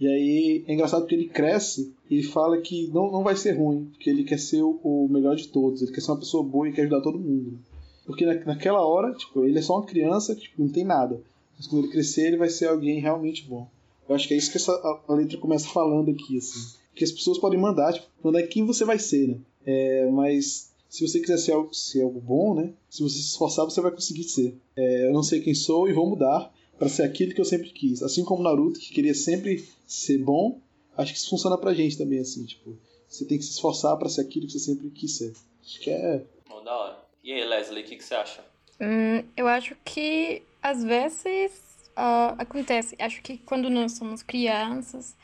E 0.00 0.06
aí 0.06 0.64
é 0.66 0.74
engraçado 0.74 1.00
porque 1.00 1.14
ele 1.14 1.28
cresce 1.28 1.92
e 2.08 2.22
fala 2.22 2.60
que 2.60 2.86
não, 2.88 3.10
não 3.10 3.24
vai 3.24 3.34
ser 3.34 3.52
ruim, 3.52 3.86
porque 3.86 4.08
ele 4.08 4.24
quer 4.24 4.38
ser 4.38 4.62
o, 4.62 4.78
o 4.82 5.08
melhor 5.10 5.34
de 5.34 5.48
todos, 5.48 5.82
ele 5.82 5.92
quer 5.92 6.00
ser 6.00 6.12
uma 6.12 6.20
pessoa 6.20 6.42
boa 6.42 6.68
e 6.68 6.72
quer 6.72 6.82
ajudar 6.82 7.00
todo 7.00 7.18
mundo. 7.18 7.58
Porque 8.06 8.24
na, 8.24 8.34
naquela 8.44 8.84
hora, 8.84 9.12
tipo, 9.12 9.44
ele 9.44 9.58
é 9.58 9.62
só 9.62 9.76
uma 9.76 9.86
criança 9.86 10.34
que 10.34 10.42
tipo, 10.42 10.62
não 10.62 10.68
tem 10.70 10.84
nada. 10.84 11.20
Mas 11.56 11.66
quando 11.66 11.84
ele 11.84 11.92
crescer, 11.92 12.28
ele 12.28 12.36
vai 12.36 12.48
ser 12.48 12.68
alguém 12.68 13.00
realmente 13.00 13.44
bom. 13.44 13.68
Eu 14.08 14.14
acho 14.14 14.26
que 14.26 14.34
é 14.34 14.36
isso 14.36 14.50
que 14.50 14.56
essa, 14.56 14.72
a, 14.72 15.00
a 15.08 15.14
letra 15.14 15.36
começa 15.36 15.68
falando 15.68 16.10
aqui, 16.10 16.38
assim. 16.38 16.78
Que 16.94 17.04
as 17.04 17.12
pessoas 17.12 17.38
podem 17.38 17.58
mandar, 17.58 17.92
tipo, 17.92 18.06
mandar 18.22 18.42
quem 18.44 18.64
você 18.64 18.84
vai 18.84 18.98
ser, 18.98 19.28
né? 19.28 19.36
É, 19.66 20.08
mas 20.10 20.67
se 20.88 21.06
você 21.06 21.20
quiser 21.20 21.38
ser 21.38 21.52
algo, 21.52 21.74
ser 21.74 22.02
algo 22.02 22.20
bom, 22.20 22.54
né? 22.54 22.72
Se 22.88 23.02
você 23.02 23.16
se 23.16 23.28
esforçar, 23.28 23.64
você 23.64 23.80
vai 23.80 23.90
conseguir 23.90 24.24
ser. 24.24 24.56
É, 24.76 25.06
eu 25.08 25.12
não 25.12 25.22
sei 25.22 25.40
quem 25.40 25.54
sou 25.54 25.88
e 25.88 25.92
vou 25.92 26.08
mudar 26.08 26.52
para 26.78 26.88
ser 26.88 27.02
aquilo 27.02 27.34
que 27.34 27.40
eu 27.40 27.44
sempre 27.44 27.70
quis. 27.70 28.02
Assim 28.02 28.24
como 28.24 28.42
Naruto, 28.42 28.80
que 28.80 28.92
queria 28.92 29.14
sempre 29.14 29.68
ser 29.86 30.18
bom, 30.18 30.60
acho 30.96 31.12
que 31.12 31.18
isso 31.18 31.30
funciona 31.30 31.58
pra 31.58 31.74
gente 31.74 31.98
também, 31.98 32.20
assim, 32.20 32.44
tipo, 32.44 32.78
você 33.08 33.24
tem 33.24 33.36
que 33.36 33.44
se 33.44 33.52
esforçar 33.52 33.96
para 33.96 34.08
ser 34.08 34.22
aquilo 34.22 34.46
que 34.46 34.52
você 34.52 34.58
sempre 34.58 34.90
quis 34.90 35.16
ser. 35.16 35.34
Acho 35.64 35.80
que 35.80 35.90
é. 35.90 36.24
Oh, 36.50 36.60
da 36.60 36.74
hora. 36.74 36.98
E 37.22 37.32
aí, 37.32 37.44
Leslie, 37.44 37.82
o 37.82 37.84
que, 37.84 37.96
que 37.96 38.04
você 38.04 38.14
acha? 38.14 38.42
Hum, 38.80 39.24
eu 39.36 39.46
acho 39.46 39.76
que 39.84 40.42
às 40.62 40.82
vezes 40.82 41.60
ah, 41.96 42.34
acontece. 42.38 42.96
Acho 42.98 43.20
que 43.20 43.38
quando 43.38 43.68
nós 43.68 43.92
somos 43.92 44.22
crianças, 44.22 45.16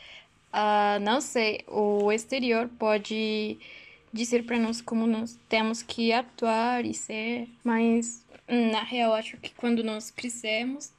ah, 0.52 0.99
não 1.00 1.21
sei, 1.21 1.61
o 1.68 2.12
exterior 2.12 2.68
pode 2.78 3.59
dizer 4.14 4.47
para 4.47 4.59
nós 4.59 4.80
como 4.80 5.06
nós 5.06 5.38
temos 5.49 5.83
que 5.83 6.12
atuar 6.12 6.87
e 6.87 6.94
ser, 6.94 7.49
mas 7.64 8.25
hum, 8.49 8.71
na 8.71 8.83
real 8.83 9.12
acho 9.12 9.37
que 9.38 9.52
quando 9.54 9.83
nós 9.83 10.11
crescemos, 10.11 10.92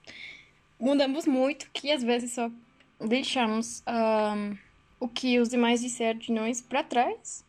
mudamos 0.80 1.26
muito, 1.26 1.70
que 1.72 1.92
às 1.92 2.04
vezes 2.04 2.34
só 2.34 2.52
deixamos 3.00 3.82
ah, 3.86 4.36
o 5.00 5.08
que 5.08 5.40
os 5.40 5.50
demais 5.50 5.82
disseram 5.82 6.20
de 6.20 6.32
nós 6.32 6.62
para 6.62 6.84
trás, 6.84 7.46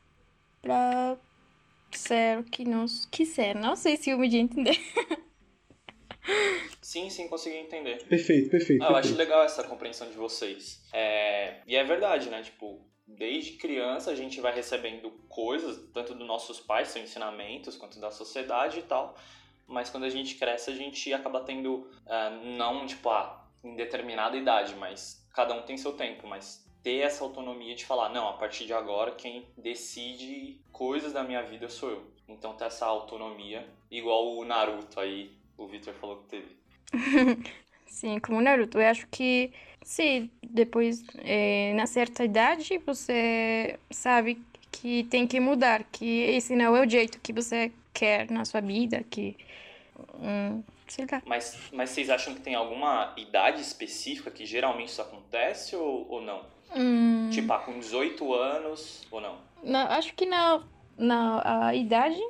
para 0.62 1.18
ser 1.90 2.38
o 2.38 2.44
que 2.44 2.64
nós 2.64 3.06
quiser. 3.10 3.54
Não 3.56 3.74
sei 3.74 3.96
se 3.96 4.10
eu 4.10 4.18
me 4.18 4.28
de 4.28 4.38
entender. 4.38 4.78
Sim, 6.80 7.08
sim, 7.10 7.28
consegui 7.28 7.56
entender. 7.56 8.02
Perfeito, 8.04 8.50
perfeito. 8.50 8.82
Ah, 8.82 8.90
eu 8.90 8.96
acho 8.96 9.08
perfeito. 9.08 9.18
legal 9.18 9.44
essa 9.44 9.62
compreensão 9.64 10.08
de 10.08 10.16
vocês. 10.16 10.82
É, 10.92 11.60
E 11.66 11.76
é 11.76 11.84
verdade, 11.84 12.28
né? 12.30 12.42
Tipo, 12.42 12.80
desde 13.06 13.52
criança 13.52 14.10
a 14.10 14.14
gente 14.14 14.40
vai 14.40 14.52
recebendo 14.52 15.10
coisas, 15.28 15.78
tanto 15.92 16.14
dos 16.14 16.26
nossos 16.26 16.58
pais, 16.58 16.88
seus 16.88 17.04
ensinamentos, 17.04 17.76
quanto 17.76 18.00
da 18.00 18.10
sociedade 18.10 18.80
e 18.80 18.82
tal. 18.82 19.14
Mas 19.66 19.90
quando 19.90 20.04
a 20.04 20.10
gente 20.10 20.34
cresce, 20.36 20.70
a 20.70 20.74
gente 20.74 21.12
acaba 21.12 21.40
tendo, 21.40 21.88
ah, 22.06 22.30
não, 22.30 22.86
tipo, 22.86 23.08
ah, 23.08 23.44
em 23.62 23.74
determinada 23.74 24.36
idade, 24.36 24.74
mas 24.76 25.26
cada 25.32 25.54
um 25.54 25.62
tem 25.62 25.76
seu 25.76 25.92
tempo, 25.92 26.26
mas 26.26 26.64
ter 26.82 26.98
essa 26.98 27.24
autonomia 27.24 27.74
de 27.74 27.84
falar, 27.84 28.10
não, 28.10 28.28
a 28.28 28.34
partir 28.34 28.64
de 28.64 28.72
agora 28.72 29.12
quem 29.12 29.46
decide 29.56 30.60
coisas 30.70 31.12
da 31.12 31.22
minha 31.22 31.42
vida 31.42 31.68
sou 31.68 31.90
eu. 31.90 32.10
Então 32.28 32.54
ter 32.54 32.66
essa 32.66 32.86
autonomia, 32.86 33.68
igual 33.90 34.36
o 34.36 34.44
Naruto 34.44 35.00
aí, 35.00 35.36
o 35.56 35.66
Victor 35.66 35.94
falou 35.94 36.18
que 36.18 36.28
teve. 36.28 36.56
Sim, 37.86 38.18
como 38.18 38.40
Naruto. 38.40 38.78
Eu 38.78 38.86
acho 38.88 39.06
que 39.10 39.52
se 39.82 40.30
depois, 40.42 41.04
é, 41.18 41.72
na 41.74 41.86
certa 41.86 42.24
idade, 42.24 42.78
você 42.84 43.78
sabe 43.90 44.42
que 44.70 45.04
tem 45.04 45.26
que 45.26 45.40
mudar, 45.40 45.84
que 45.84 46.22
esse 46.22 46.54
não 46.54 46.76
é 46.76 46.84
o 46.84 46.88
jeito 46.88 47.20
que 47.20 47.32
você 47.32 47.72
quer 47.94 48.30
na 48.30 48.44
sua 48.44 48.60
vida, 48.60 49.02
que. 49.08 49.36
Hum, 50.20 50.62
sei 50.86 51.06
lá. 51.10 51.22
Mas, 51.24 51.58
mas 51.72 51.90
vocês 51.90 52.10
acham 52.10 52.34
que 52.34 52.40
tem 52.40 52.54
alguma 52.54 53.14
idade 53.16 53.60
específica 53.60 54.30
que 54.30 54.44
geralmente 54.44 54.88
isso 54.88 55.00
acontece 55.02 55.74
ou, 55.76 56.06
ou 56.10 56.20
não? 56.20 56.42
Hum, 56.74 57.30
Tipo, 57.30 57.52
ah, 57.52 57.58
com 57.60 57.78
18 57.78 58.34
anos 58.34 59.06
ou 59.10 59.20
não? 59.20 59.38
não, 59.62 59.86
acho 59.88 60.14
que 60.14 60.26
não, 60.26 60.64
não 60.98 61.40
a 61.42 61.74
idade, 61.74 62.20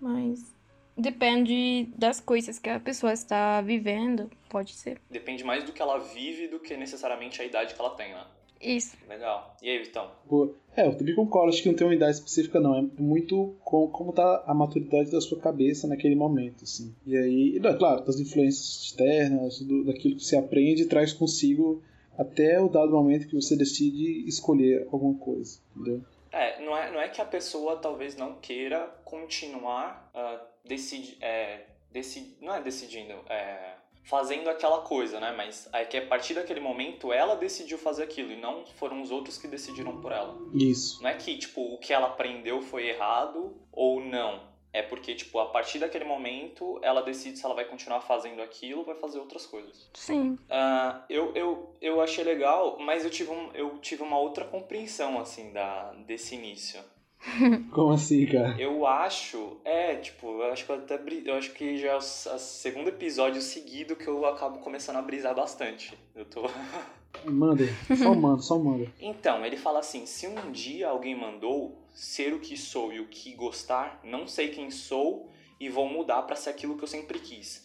mas 0.00 0.52
depende 0.96 1.88
das 1.96 2.20
coisas 2.20 2.58
que 2.58 2.68
a 2.68 2.80
pessoa 2.80 3.12
está 3.12 3.60
vivendo, 3.60 4.30
pode 4.52 4.74
ser. 4.74 5.00
Depende 5.10 5.42
mais 5.42 5.64
do 5.64 5.72
que 5.72 5.80
ela 5.80 5.98
vive 5.98 6.46
do 6.46 6.60
que 6.60 6.76
necessariamente 6.76 7.40
a 7.40 7.44
idade 7.44 7.74
que 7.74 7.80
ela 7.80 7.96
tem, 7.96 8.12
né? 8.12 8.26
Isso. 8.60 8.96
Legal. 9.08 9.56
E 9.62 9.68
aí, 9.68 9.78
Vitão? 9.78 10.08
Pô, 10.28 10.54
É, 10.76 10.86
eu 10.86 10.96
também 10.96 11.14
concordo, 11.14 11.48
acho 11.48 11.62
que 11.62 11.68
não 11.68 11.74
tem 11.74 11.86
uma 11.86 11.94
idade 11.94 12.16
específica, 12.16 12.60
não. 12.60 12.78
É 12.78 12.82
muito 12.98 13.56
com, 13.64 13.88
como 13.88 14.12
tá 14.12 14.44
a 14.46 14.54
maturidade 14.54 15.10
da 15.10 15.20
sua 15.20 15.40
cabeça 15.40 15.88
naquele 15.88 16.14
momento, 16.14 16.62
assim. 16.62 16.94
E 17.04 17.16
aí, 17.16 17.60
é 17.62 17.74
claro, 17.74 18.04
das 18.04 18.20
influências 18.20 18.84
externas, 18.84 19.60
do, 19.60 19.84
daquilo 19.84 20.16
que 20.16 20.24
você 20.24 20.36
aprende, 20.36 20.86
traz 20.86 21.12
consigo 21.12 21.82
até 22.16 22.60
o 22.60 22.68
dado 22.68 22.92
momento 22.92 23.26
que 23.26 23.34
você 23.34 23.56
decide 23.56 24.28
escolher 24.28 24.86
alguma 24.92 25.18
coisa, 25.18 25.58
entendeu? 25.74 26.02
É, 26.30 26.64
não 26.64 26.76
é, 26.76 26.90
não 26.90 27.00
é 27.00 27.08
que 27.08 27.20
a 27.20 27.24
pessoa 27.24 27.76
talvez 27.76 28.16
não 28.16 28.36
queira 28.36 28.86
continuar 29.04 30.10
uh, 30.14 30.46
decidi, 30.64 31.18
é, 31.20 31.66
decidi, 31.90 32.36
não 32.40 32.54
é 32.54 32.62
decidindo, 32.62 33.12
é, 33.28 33.74
fazendo 34.02 34.48
aquela 34.50 34.80
coisa, 34.80 35.20
né? 35.20 35.32
Mas 35.36 35.68
é 35.72 35.84
que 35.84 35.96
a 35.96 36.06
partir 36.06 36.34
daquele 36.34 36.60
momento 36.60 37.12
ela 37.12 37.34
decidiu 37.34 37.78
fazer 37.78 38.04
aquilo 38.04 38.32
e 38.32 38.36
não 38.36 38.66
foram 38.66 39.00
os 39.00 39.10
outros 39.10 39.38
que 39.38 39.46
decidiram 39.46 40.00
por 40.00 40.12
ela. 40.12 40.36
Isso. 40.52 41.02
Não 41.02 41.10
é 41.10 41.14
que, 41.14 41.36
tipo, 41.38 41.74
o 41.74 41.78
que 41.78 41.92
ela 41.92 42.08
aprendeu 42.08 42.60
foi 42.62 42.88
errado 42.88 43.56
ou 43.70 44.00
não. 44.00 44.52
É 44.74 44.80
porque, 44.80 45.14
tipo, 45.14 45.38
a 45.38 45.46
partir 45.46 45.78
daquele 45.78 46.04
momento 46.04 46.80
ela 46.82 47.02
decide 47.02 47.38
se 47.38 47.44
ela 47.44 47.54
vai 47.54 47.66
continuar 47.66 48.00
fazendo 48.00 48.40
aquilo 48.40 48.80
ou 48.80 48.86
vai 48.86 48.94
fazer 48.94 49.18
outras 49.18 49.44
coisas. 49.44 49.90
Sim. 49.92 50.38
Uh, 50.48 51.02
eu, 51.10 51.34
eu, 51.34 51.76
eu 51.80 52.00
achei 52.00 52.24
legal, 52.24 52.78
mas 52.80 53.04
eu 53.04 53.10
tive, 53.10 53.30
um, 53.30 53.50
eu 53.52 53.78
tive 53.78 54.02
uma 54.02 54.18
outra 54.18 54.46
compreensão, 54.46 55.20
assim, 55.20 55.52
da, 55.52 55.92
desse 56.06 56.34
início. 56.34 56.82
Como 57.72 57.92
assim, 57.92 58.26
cara? 58.26 58.60
Eu 58.60 58.86
acho, 58.86 59.56
é, 59.64 59.96
tipo, 59.96 60.26
eu 60.26 60.52
acho 60.52 60.64
que 60.64 60.72
eu 60.72 60.76
até 60.76 61.00
eu 61.24 61.34
acho 61.34 61.52
que 61.52 61.76
já 61.78 61.92
é 61.92 61.96
o 61.96 62.00
segundo 62.00 62.88
episódio 62.88 63.40
seguido 63.40 63.96
que 63.96 64.08
eu 64.08 64.26
acabo 64.26 64.58
começando 64.58 64.96
a 64.96 65.02
brisar 65.02 65.34
bastante. 65.34 65.96
Eu 66.14 66.24
tô 66.24 66.42
Manda, 67.24 67.64
só 67.96 68.14
manda, 68.14 68.42
só 68.42 68.58
manda. 68.58 68.90
Então, 69.00 69.44
ele 69.44 69.56
fala 69.56 69.78
assim: 69.78 70.06
se 70.06 70.26
um 70.26 70.50
dia 70.50 70.88
alguém 70.88 71.14
mandou 71.14 71.78
ser 71.94 72.32
o 72.32 72.40
que 72.40 72.56
sou 72.56 72.92
e 72.92 73.00
o 73.00 73.06
que 73.06 73.34
gostar, 73.34 74.00
não 74.02 74.26
sei 74.26 74.48
quem 74.48 74.70
sou 74.70 75.30
e 75.60 75.68
vou 75.68 75.88
mudar 75.88 76.22
para 76.22 76.34
ser 76.34 76.50
aquilo 76.50 76.76
que 76.76 76.82
eu 76.82 76.88
sempre 76.88 77.20
quis. 77.20 77.64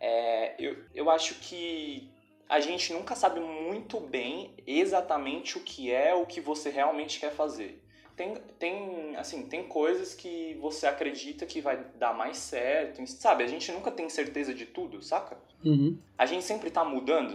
É, 0.00 0.54
eu, 0.58 0.76
eu 0.94 1.10
acho 1.10 1.36
que 1.36 2.10
a 2.48 2.60
gente 2.60 2.92
nunca 2.92 3.14
sabe 3.14 3.40
muito 3.40 4.00
bem 4.00 4.52
exatamente 4.66 5.56
o 5.56 5.60
que 5.60 5.90
é 5.90 6.14
o 6.14 6.26
que 6.26 6.40
você 6.40 6.70
realmente 6.70 7.20
quer 7.20 7.32
fazer 7.32 7.82
tem, 8.18 8.34
tem, 8.58 9.16
assim, 9.16 9.46
tem 9.46 9.62
coisas 9.62 10.12
que 10.12 10.58
você 10.60 10.88
acredita 10.88 11.46
que 11.46 11.60
vai 11.60 11.86
dar 11.94 12.12
mais 12.12 12.36
certo, 12.36 13.06
sabe? 13.06 13.44
A 13.44 13.46
gente 13.46 13.70
nunca 13.70 13.92
tem 13.92 14.08
certeza 14.08 14.52
de 14.52 14.66
tudo, 14.66 15.00
saca? 15.00 15.38
Uhum. 15.64 15.96
A 16.18 16.26
gente 16.26 16.44
sempre 16.44 16.68
tá 16.68 16.84
mudando, 16.84 17.34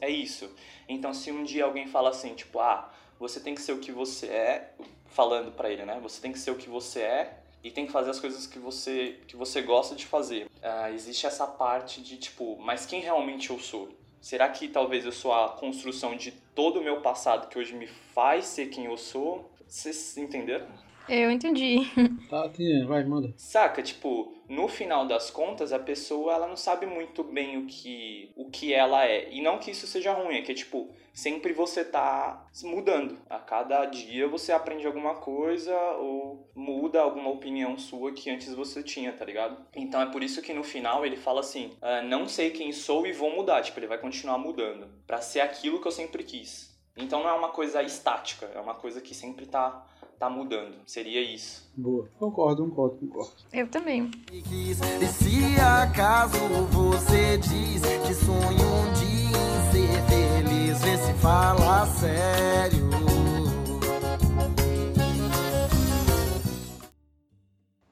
é 0.00 0.10
isso. 0.10 0.50
Então, 0.88 1.14
se 1.14 1.30
um 1.30 1.44
dia 1.44 1.64
alguém 1.64 1.86
fala 1.86 2.10
assim, 2.10 2.34
tipo, 2.34 2.58
ah, 2.58 2.92
você 3.20 3.38
tem 3.38 3.54
que 3.54 3.60
ser 3.60 3.72
o 3.72 3.78
que 3.78 3.92
você 3.92 4.26
é, 4.26 4.74
falando 5.06 5.52
para 5.52 5.70
ele, 5.70 5.84
né? 5.84 6.00
Você 6.02 6.20
tem 6.20 6.32
que 6.32 6.40
ser 6.40 6.50
o 6.50 6.56
que 6.56 6.68
você 6.68 7.02
é 7.02 7.38
e 7.62 7.70
tem 7.70 7.86
que 7.86 7.92
fazer 7.92 8.10
as 8.10 8.18
coisas 8.18 8.48
que 8.48 8.58
você, 8.58 9.20
que 9.28 9.36
você 9.36 9.62
gosta 9.62 9.94
de 9.94 10.06
fazer. 10.06 10.46
Uh, 10.46 10.92
existe 10.92 11.24
essa 11.24 11.46
parte 11.46 12.02
de, 12.02 12.16
tipo, 12.16 12.58
mas 12.58 12.84
quem 12.84 13.00
realmente 13.00 13.50
eu 13.50 13.60
sou? 13.60 13.90
Será 14.20 14.48
que 14.48 14.66
talvez 14.66 15.04
eu 15.04 15.12
sou 15.12 15.32
a 15.32 15.50
construção 15.50 16.16
de 16.16 16.32
todo 16.52 16.80
o 16.80 16.82
meu 16.82 17.00
passado 17.00 17.48
que 17.48 17.56
hoje 17.56 17.74
me 17.74 17.86
faz 17.86 18.46
ser 18.46 18.66
quem 18.66 18.86
eu 18.86 18.96
sou? 18.96 19.48
Vocês 19.66 20.16
entenderam? 20.16 20.66
Eu 21.08 21.30
entendi. 21.30 21.78
Tá, 22.28 22.48
tem, 22.48 22.84
vai, 22.84 23.04
manda. 23.04 23.32
Saca, 23.36 23.80
tipo, 23.80 24.34
no 24.48 24.66
final 24.66 25.06
das 25.06 25.30
contas, 25.30 25.72
a 25.72 25.78
pessoa 25.78 26.34
ela 26.34 26.48
não 26.48 26.56
sabe 26.56 26.84
muito 26.84 27.22
bem 27.22 27.56
o 27.56 27.66
que, 27.66 28.32
o 28.34 28.50
que 28.50 28.74
ela 28.74 29.06
é. 29.06 29.32
E 29.32 29.40
não 29.40 29.58
que 29.58 29.70
isso 29.70 29.86
seja 29.86 30.12
ruim, 30.12 30.34
é 30.34 30.42
que, 30.42 30.52
tipo, 30.52 30.90
sempre 31.14 31.52
você 31.52 31.84
tá 31.84 32.48
mudando. 32.64 33.16
A 33.30 33.38
cada 33.38 33.84
dia 33.84 34.26
você 34.26 34.50
aprende 34.50 34.86
alguma 34.88 35.14
coisa 35.14 35.72
ou 36.00 36.50
muda 36.52 37.00
alguma 37.00 37.30
opinião 37.30 37.78
sua 37.78 38.12
que 38.12 38.28
antes 38.28 38.52
você 38.52 38.82
tinha, 38.82 39.12
tá 39.12 39.24
ligado? 39.24 39.56
Então 39.76 40.00
é 40.00 40.06
por 40.06 40.24
isso 40.24 40.42
que 40.42 40.52
no 40.52 40.64
final 40.64 41.06
ele 41.06 41.16
fala 41.16 41.40
assim: 41.40 41.70
ah, 41.80 42.02
não 42.02 42.26
sei 42.26 42.50
quem 42.50 42.72
sou 42.72 43.06
e 43.06 43.12
vou 43.12 43.30
mudar. 43.30 43.62
Tipo, 43.62 43.78
ele 43.78 43.86
vai 43.86 43.98
continuar 43.98 44.38
mudando. 44.38 44.88
para 45.06 45.20
ser 45.20 45.40
aquilo 45.40 45.80
que 45.80 45.86
eu 45.86 45.92
sempre 45.92 46.24
quis. 46.24 46.76
Então 46.96 47.22
não 47.22 47.28
é 47.28 47.32
uma 47.34 47.50
coisa 47.50 47.82
estática, 47.82 48.46
é 48.54 48.58
uma 48.58 48.74
coisa 48.74 49.02
que 49.02 49.14
sempre 49.14 49.44
tá, 49.44 49.86
tá 50.18 50.30
mudando. 50.30 50.78
Seria 50.86 51.20
isso. 51.20 51.70
Boa. 51.76 52.08
Concordo, 52.18 52.64
concordo, 52.66 52.96
concordo. 52.96 53.32
Eu 53.52 53.68
também. 53.68 54.10
E 54.32 54.74
se 54.74 55.60
acaso 55.60 56.38
você 56.70 57.36
diz 57.36 57.82
que 58.06 58.14
sonha 58.14 58.66
um 58.66 58.92
dia 58.94 59.36
em 59.36 59.72
ser 59.72 60.02
feliz, 60.08 60.80
vê 60.82 60.96
se 60.96 61.12
fala 61.20 61.86
sério. 61.86 62.86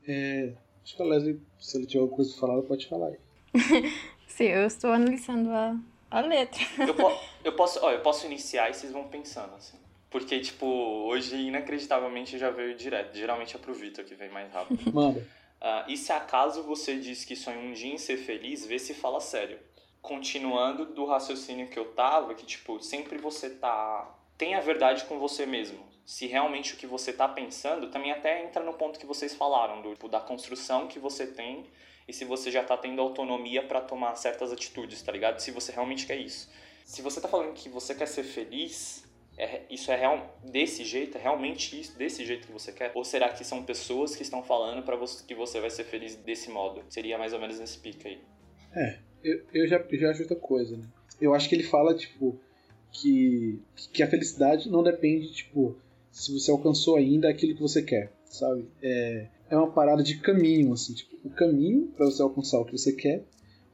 É, 0.06 0.54
acho 0.82 0.96
que 0.96 1.02
a 1.02 1.04
Leslie, 1.04 1.42
se 1.58 1.76
ele 1.76 1.86
tiver 1.86 2.00
alguma 2.00 2.16
coisa 2.16 2.30
pra 2.30 2.40
falar, 2.40 2.54
ela 2.54 2.62
pode 2.62 2.88
falar 2.88 3.08
aí. 3.08 3.18
Sim, 4.26 4.44
eu 4.44 4.66
estou 4.66 4.92
analisando 4.92 5.50
a, 5.50 5.76
a 6.14 6.20
letra. 6.20 6.62
Eu, 6.78 6.94
po 6.94 7.12
eu, 7.42 7.52
posso, 7.54 7.80
ó, 7.82 7.90
eu 7.90 8.00
posso 8.00 8.24
iniciar 8.26 8.70
e 8.70 8.74
vocês 8.74 8.92
vão 8.92 9.08
pensando, 9.08 9.54
assim. 9.56 9.76
Porque, 10.08 10.38
tipo, 10.38 10.64
hoje, 10.64 11.34
inacreditavelmente, 11.34 12.38
já 12.38 12.50
veio 12.50 12.76
direto. 12.76 13.16
Geralmente 13.16 13.56
é 13.56 13.58
pro 13.58 13.74
Vitor 13.74 14.04
que 14.04 14.14
vem 14.14 14.28
mais 14.28 14.52
rápido. 14.52 14.80
Manda. 14.94 15.18
Uh, 15.18 15.90
e 15.90 15.96
se 15.96 16.12
acaso 16.12 16.62
você 16.62 16.96
diz 17.00 17.24
que 17.24 17.34
sonha 17.34 17.58
um 17.58 17.72
dia 17.72 17.92
em 17.92 17.98
ser 17.98 18.18
feliz, 18.18 18.64
vê 18.64 18.78
se 18.78 18.94
fala 18.94 19.20
sério. 19.20 19.58
Continuando 20.00 20.84
do 20.84 21.04
raciocínio 21.04 21.68
que 21.68 21.78
eu 21.78 21.86
tava, 21.94 22.34
que, 22.34 22.46
tipo, 22.46 22.80
sempre 22.80 23.18
você 23.18 23.50
tá... 23.50 24.08
Tem 24.38 24.54
a 24.54 24.60
verdade 24.60 25.04
com 25.06 25.18
você 25.18 25.44
mesmo. 25.46 25.84
Se 26.04 26.26
realmente 26.26 26.74
o 26.74 26.76
que 26.76 26.86
você 26.86 27.12
tá 27.12 27.26
pensando, 27.26 27.90
também 27.90 28.12
até 28.12 28.44
entra 28.44 28.62
no 28.62 28.74
ponto 28.74 28.98
que 28.98 29.06
vocês 29.06 29.34
falaram, 29.34 29.80
do, 29.80 29.90
tipo, 29.90 30.08
da 30.08 30.20
construção 30.20 30.86
que 30.86 30.98
você 30.98 31.26
tem 31.26 31.66
e 32.06 32.12
se 32.12 32.24
você 32.24 32.50
já 32.50 32.62
tá 32.62 32.76
tendo 32.76 33.00
autonomia 33.00 33.62
para 33.62 33.80
tomar 33.80 34.14
certas 34.16 34.52
atitudes, 34.52 35.00
tá 35.02 35.10
ligado? 35.10 35.40
Se 35.40 35.50
você 35.50 35.72
realmente 35.72 36.06
quer 36.06 36.18
isso. 36.18 36.50
Se 36.84 37.00
você 37.00 37.20
tá 37.20 37.28
falando 37.28 37.54
que 37.54 37.68
você 37.70 37.94
quer 37.94 38.06
ser 38.06 38.24
feliz, 38.24 39.04
é, 39.38 39.62
isso 39.70 39.90
é 39.90 39.96
real, 39.96 40.38
desse 40.44 40.84
jeito, 40.84 41.16
é 41.16 41.20
realmente 41.20 41.80
isso, 41.80 41.96
desse 41.96 42.24
jeito 42.24 42.46
que 42.46 42.52
você 42.52 42.72
quer? 42.72 42.92
Ou 42.94 43.04
será 43.04 43.30
que 43.30 43.42
são 43.42 43.64
pessoas 43.64 44.14
que 44.14 44.22
estão 44.22 44.42
falando 44.42 44.82
para 44.82 44.96
você 44.96 45.24
que 45.24 45.34
você 45.34 45.60
vai 45.60 45.70
ser 45.70 45.84
feliz 45.84 46.14
desse 46.16 46.50
modo? 46.50 46.84
Seria 46.90 47.16
mais 47.16 47.32
ou 47.32 47.40
menos 47.40 47.58
nesse 47.58 47.78
pique 47.78 48.06
aí. 48.06 48.20
É, 48.74 48.98
eu, 49.22 49.42
eu 49.54 49.66
já, 49.66 49.82
já 49.90 50.10
acho 50.10 50.22
outra 50.22 50.36
coisa, 50.36 50.76
né? 50.76 50.84
Eu 51.20 51.34
acho 51.34 51.48
que 51.48 51.54
ele 51.54 51.64
fala, 51.64 51.96
tipo, 51.96 52.38
que, 52.92 53.60
que 53.92 54.02
a 54.02 54.10
felicidade 54.10 54.68
não 54.68 54.82
depende, 54.82 55.32
tipo, 55.32 55.76
se 56.14 56.32
você 56.32 56.48
alcançou 56.52 56.94
ainda 56.94 57.28
aquilo 57.28 57.56
que 57.56 57.60
você 57.60 57.82
quer, 57.82 58.12
sabe? 58.24 58.64
É, 58.80 59.26
é 59.50 59.56
uma 59.56 59.72
parada 59.72 60.00
de 60.00 60.16
caminho, 60.18 60.72
assim, 60.72 60.94
tipo, 60.94 61.16
o 61.24 61.30
caminho 61.30 61.88
para 61.88 62.06
você 62.06 62.22
alcançar 62.22 62.60
o 62.60 62.64
que 62.64 62.78
você 62.78 62.92
quer, 62.92 63.24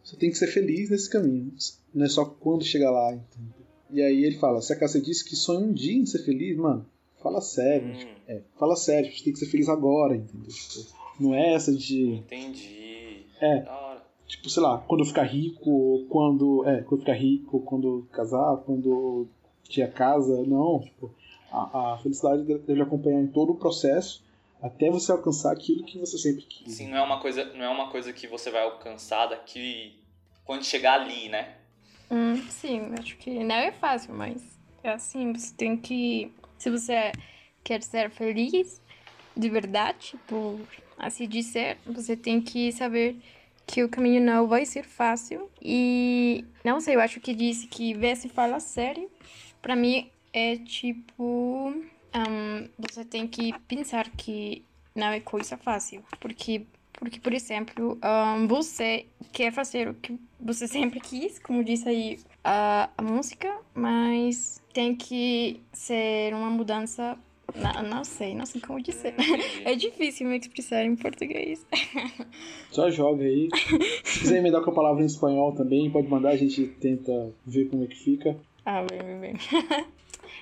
você 0.02 0.16
tem 0.16 0.30
que 0.30 0.38
ser 0.38 0.47
feliz 0.47 0.88
nesse 0.88 1.11
caminho, 1.11 1.52
não 1.94 2.06
é 2.06 2.09
só 2.09 2.25
quando 2.25 2.64
chegar 2.64 2.90
lá, 2.90 3.12
entendeu? 3.12 3.61
E 3.90 4.00
aí 4.00 4.25
ele 4.25 4.38
fala, 4.38 4.62
se 4.62 4.73
a 4.73 4.76
Cássia 4.76 5.02
disse 5.02 5.23
que 5.23 5.37
sonha 5.37 5.61
um 5.66 5.73
dia 5.73 5.94
em 5.94 6.06
ser 6.06 6.25
feliz, 6.25 6.56
mano, 6.56 6.87
fala 7.23 7.42
sério, 7.42 7.88
hum. 7.88 7.92
tipo, 7.92 8.12
é, 8.26 8.40
fala 8.59 8.75
sério, 8.75 9.11
tipo, 9.11 9.18
você 9.18 9.25
tem 9.25 9.32
que 9.35 9.38
ser 9.38 9.47
feliz 9.47 9.68
agora, 9.68 10.16
entendeu? 10.16 10.49
Tipo, 10.49 10.97
não 11.20 11.35
é 11.35 11.52
essa 11.52 11.70
de... 11.75 12.14
Entendi. 12.14 13.26
É, 13.38 13.66
tipo, 14.26 14.49
sei 14.49 14.62
lá, 14.62 14.78
quando 14.78 15.00
eu 15.00 15.06
ficar 15.06 15.25
rico, 15.25 16.06
quando, 16.09 16.66
é, 16.66 16.80
quando 16.80 17.00
eu 17.00 17.04
ficar 17.04 17.18
rico, 17.18 17.61
quando 17.61 18.09
casar, 18.11 18.56
quando 18.64 19.28
ter 19.68 19.92
casa, 19.92 20.42
não, 20.44 20.80
tipo, 20.80 21.14
a, 21.50 21.95
a 21.95 21.99
felicidade 21.99 22.42
deve 22.42 22.83
acompanhar 22.83 23.21
em 23.21 23.26
todo 23.26 23.52
o 23.52 23.57
processo, 23.57 24.23
até 24.62 24.90
você 24.90 25.11
alcançar 25.11 25.52
aquilo 25.52 25.85
que 25.85 25.99
você 25.99 26.19
sempre 26.19 26.42
quis. 26.42 26.75
Sim, 26.75 26.88
não 26.88 26.99
é 26.99 27.02
uma 27.02 27.21
coisa, 27.21 27.45
não 27.54 27.64
é 27.64 27.69
uma 27.69 27.90
coisa 27.90 28.12
que 28.12 28.26
você 28.26 28.50
vai 28.50 28.62
alcançar 28.62 29.26
daqui 29.26 29.99
quando 30.45 30.64
chegar 30.64 31.00
ali, 31.00 31.28
né? 31.28 31.57
Hum, 32.11 32.37
sim, 32.49 32.92
acho 32.99 33.16
que 33.16 33.42
não 33.42 33.54
é 33.54 33.73
fácil, 33.73 34.14
mas 34.14 34.42
é 34.83 34.90
assim, 34.90 35.33
você 35.33 35.54
tem 35.54 35.76
que 35.76 36.33
se 36.59 36.69
você 36.69 37.12
quer 37.64 37.83
ser 37.83 38.11
feliz 38.11 38.83
de 39.37 39.49
verdade, 39.49 40.14
por 40.26 40.61
assim 40.99 41.26
dizer, 41.26 41.78
você 41.87 42.16
tem 42.16 42.40
que 42.40 42.71
saber 42.73 43.16
que 43.66 43.83
o 43.83 43.88
caminho 43.88 44.21
não 44.21 44.47
vai 44.47 44.66
ser 44.66 44.83
fácil 44.83 45.49
e 45.62 46.45
não 46.64 46.80
sei, 46.80 46.97
eu 46.97 47.00
acho 47.00 47.21
que 47.21 47.33
disse 47.33 47.66
que 47.66 47.95
ver 47.95 48.16
se 48.16 48.28
fala 48.28 48.61
sério, 48.61 49.11
para 49.62 49.75
mim 49.75 50.11
é 50.33 50.57
tipo 50.57 51.73
um, 52.15 52.69
você 52.79 53.05
tem 53.05 53.27
que 53.27 53.53
pensar 53.61 54.09
que 54.11 54.65
não 54.95 55.09
é 55.09 55.21
coisa 55.21 55.57
fácil. 55.57 56.03
Porque, 56.19 56.67
porque 56.93 57.21
por 57.21 57.33
exemplo, 57.33 57.99
um, 58.03 58.47
você 58.47 59.07
quer 59.33 59.53
fazer 59.53 59.89
o 59.89 59.95
que 59.95 60.19
você 60.39 60.67
sempre 60.69 61.01
quis, 61.01 61.39
como 61.39 61.65
disse 61.65 61.89
aí 61.89 62.19
a, 62.45 62.91
a 62.97 63.03
música, 63.03 63.55
mas 63.75 64.61
tem 64.73 64.95
que 64.95 65.61
ser 65.73 66.33
uma 66.35 66.51
mudança 66.51 67.19
Não, 67.55 67.83
não 67.83 68.05
sei, 68.05 68.35
não 68.35 68.47
sei 68.47 68.61
como 68.61 68.81
dizer. 68.81 69.15
Entendi. 69.19 69.63
É 69.65 69.75
difícil 69.75 70.27
me 70.27 70.39
expressar 70.39 70.85
em 70.85 70.97
português. 70.97 71.67
Só 72.71 72.91
joga 72.91 73.25
aí. 73.25 73.49
Se 74.05 74.21
quiser 74.21 74.39
emendar 74.39 74.63
com 74.63 74.71
a 74.71 74.75
palavra 74.75 75.03
em 75.03 75.07
espanhol 75.07 75.53
também, 75.55 75.91
pode 75.91 76.09
mandar, 76.09 76.31
a 76.31 76.37
gente 76.37 76.67
tenta 76.67 77.33
ver 77.45 77.69
como 77.69 77.85
é 77.85 77.87
que 77.89 77.97
fica. 77.97 78.37
Ah, 78.65 78.85
bem, 78.89 79.03
bem, 79.03 79.21
bem. 79.21 79.35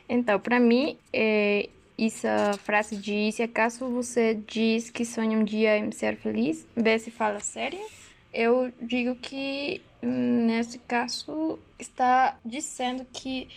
Então, 0.08 0.40
pra 0.40 0.58
mim, 0.58 0.96
é, 1.12 1.68
essa 1.98 2.54
frase 2.64 2.96
de 2.96 3.32
se 3.32 3.42
acaso 3.42 3.88
você 3.88 4.34
diz 4.34 4.88
que 4.88 5.04
sonha 5.04 5.36
um 5.36 5.44
dia 5.44 5.76
em 5.76 5.90
ser 5.90 6.16
feliz, 6.16 6.66
vez 6.76 7.04
de 7.04 7.10
fala 7.10 7.40
sério, 7.40 7.80
eu 8.32 8.72
digo 8.80 9.16
que 9.16 9.82
nesse 10.00 10.78
caso 10.78 11.58
está 11.78 12.38
dizendo 12.44 13.04
que 13.12 13.48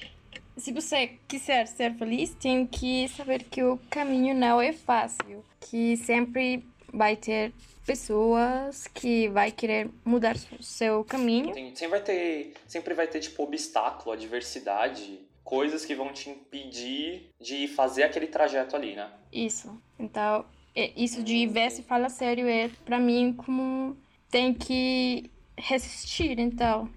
se 0.57 0.71
você 0.71 1.17
quiser 1.27 1.67
ser 1.67 1.93
feliz, 1.95 2.33
tem 2.35 2.65
que 2.65 3.07
saber 3.09 3.43
que 3.43 3.63
o 3.63 3.79
caminho 3.89 4.35
não 4.35 4.61
é 4.61 4.73
fácil, 4.73 5.43
que 5.59 5.95
sempre 5.97 6.63
vai 6.93 7.15
ter 7.15 7.53
pessoas 7.85 8.87
que 8.87 9.27
vai 9.29 9.51
querer 9.51 9.89
mudar 10.03 10.35
seu 10.59 11.03
caminho. 11.03 11.53
Sempre 11.73 11.87
vai 11.87 12.01
ter, 12.01 12.53
sempre 12.67 12.93
vai 12.93 13.07
ter 13.07 13.19
tipo 13.21 13.43
obstáculo, 13.43 14.11
adversidade, 14.11 15.19
coisas 15.43 15.85
que 15.85 15.95
vão 15.95 16.11
te 16.13 16.29
impedir 16.29 17.29
de 17.39 17.67
fazer 17.67 18.03
aquele 18.03 18.27
trajeto 18.27 18.75
ali, 18.75 18.95
né? 18.95 19.11
Isso. 19.31 19.81
Então, 19.99 20.45
é- 20.75 20.91
isso 20.95 21.23
de 21.23 21.45
ver 21.47 21.71
se 21.71 21.83
fala 21.83 22.09
sério 22.09 22.47
é 22.47 22.69
pra 22.85 22.99
mim 22.99 23.33
como 23.33 23.97
tem 24.29 24.53
que 24.53 25.29
resistir, 25.57 26.39
então. 26.39 26.89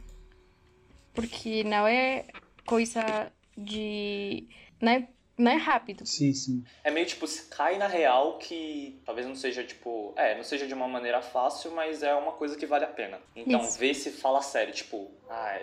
Porque 1.12 1.62
não 1.64 1.86
é 1.86 2.26
coisa 2.66 3.32
de. 3.56 4.48
Não 4.80 4.92
é, 4.92 5.08
não 5.36 5.50
é 5.50 5.56
rápido. 5.56 6.06
Sim, 6.06 6.32
sim. 6.32 6.64
É 6.82 6.90
meio 6.90 7.06
tipo, 7.06 7.26
se 7.26 7.48
cai 7.48 7.76
na 7.76 7.86
real 7.86 8.38
que 8.38 9.00
talvez 9.04 9.26
não 9.26 9.34
seja 9.34 9.64
tipo. 9.64 10.12
É, 10.16 10.36
não 10.36 10.44
seja 10.44 10.66
de 10.66 10.74
uma 10.74 10.86
maneira 10.86 11.20
fácil, 11.20 11.72
mas 11.72 12.02
é 12.02 12.14
uma 12.14 12.32
coisa 12.32 12.56
que 12.56 12.66
vale 12.66 12.84
a 12.84 12.88
pena. 12.88 13.18
Então, 13.34 13.60
Isso. 13.60 13.78
vê 13.78 13.92
se 13.92 14.10
fala 14.10 14.40
sério, 14.40 14.72
tipo. 14.72 15.10
Ah, 15.28 15.58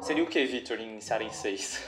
seria 0.00 0.22
o 0.22 0.26
que, 0.26 0.44
Victor, 0.44 0.80
em 0.80 1.00
Ceará 1.00 1.28
6? 1.28 1.82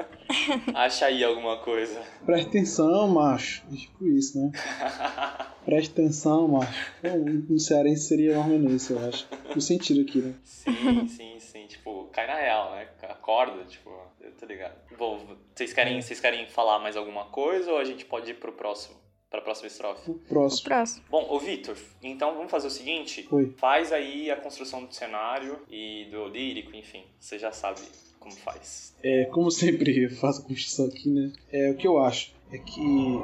Acha 0.74 1.06
aí 1.06 1.22
alguma 1.22 1.58
coisa. 1.58 2.02
Preste 2.24 2.48
atenção, 2.48 3.08
macho. 3.08 3.64
É 3.72 3.76
tipo 3.76 4.06
isso, 4.06 4.38
né? 4.38 4.50
Preste 5.64 5.90
atenção, 5.90 6.48
macho. 6.48 6.92
Bom, 7.02 7.18
no 7.18 7.58
cearense 7.58 8.06
seria 8.08 8.38
mais 8.38 8.46
ou 8.46 8.58
menos 8.58 8.82
isso, 8.82 8.92
eu 8.92 9.08
acho. 9.08 9.28
O 9.54 9.60
sentido 9.60 10.00
aqui, 10.00 10.18
né? 10.18 10.34
Sim, 10.44 11.08
sim, 11.08 11.40
sim. 11.40 11.45
Tipo, 11.66 12.04
cai 12.12 12.26
na 12.26 12.34
real, 12.36 12.70
né? 12.72 12.88
Acorda, 13.02 13.64
tipo, 13.64 13.90
eu 14.20 14.32
tô 14.32 14.46
ligado. 14.46 14.76
Bom, 14.98 15.36
vocês 15.54 15.72
querem, 15.72 16.00
vocês 16.00 16.20
querem 16.20 16.46
falar 16.46 16.78
mais 16.78 16.96
alguma 16.96 17.26
coisa 17.26 17.70
ou 17.72 17.78
a 17.78 17.84
gente 17.84 18.04
pode 18.04 18.30
ir 18.30 18.34
pro 18.34 18.52
próximo? 18.52 18.96
Pra 19.28 19.40
próxima 19.40 19.66
estrofe? 19.66 20.08
O 20.10 20.14
O 20.14 20.18
próximo. 20.20 20.64
próximo. 20.68 21.04
Bom, 21.10 21.26
ô 21.28 21.38
Vitor, 21.40 21.76
então 22.02 22.34
vamos 22.36 22.50
fazer 22.50 22.68
o 22.68 22.70
seguinte: 22.70 23.26
Oi. 23.30 23.52
faz 23.58 23.92
aí 23.92 24.30
a 24.30 24.36
construção 24.36 24.84
do 24.84 24.94
cenário 24.94 25.58
e 25.68 26.06
do 26.10 26.26
lírico, 26.28 26.74
enfim, 26.76 27.02
você 27.18 27.36
já 27.38 27.50
sabe 27.50 27.80
como 28.20 28.32
faz. 28.36 28.94
É, 29.02 29.24
como 29.26 29.50
sempre 29.50 30.04
eu 30.04 30.10
faço 30.10 30.42
a 30.42 30.44
construção 30.44 30.86
aqui, 30.86 31.10
né? 31.10 31.32
É, 31.52 31.70
o 31.72 31.76
que 31.76 31.86
eu 31.88 31.98
acho 31.98 32.32
é 32.52 32.58
que 32.58 33.18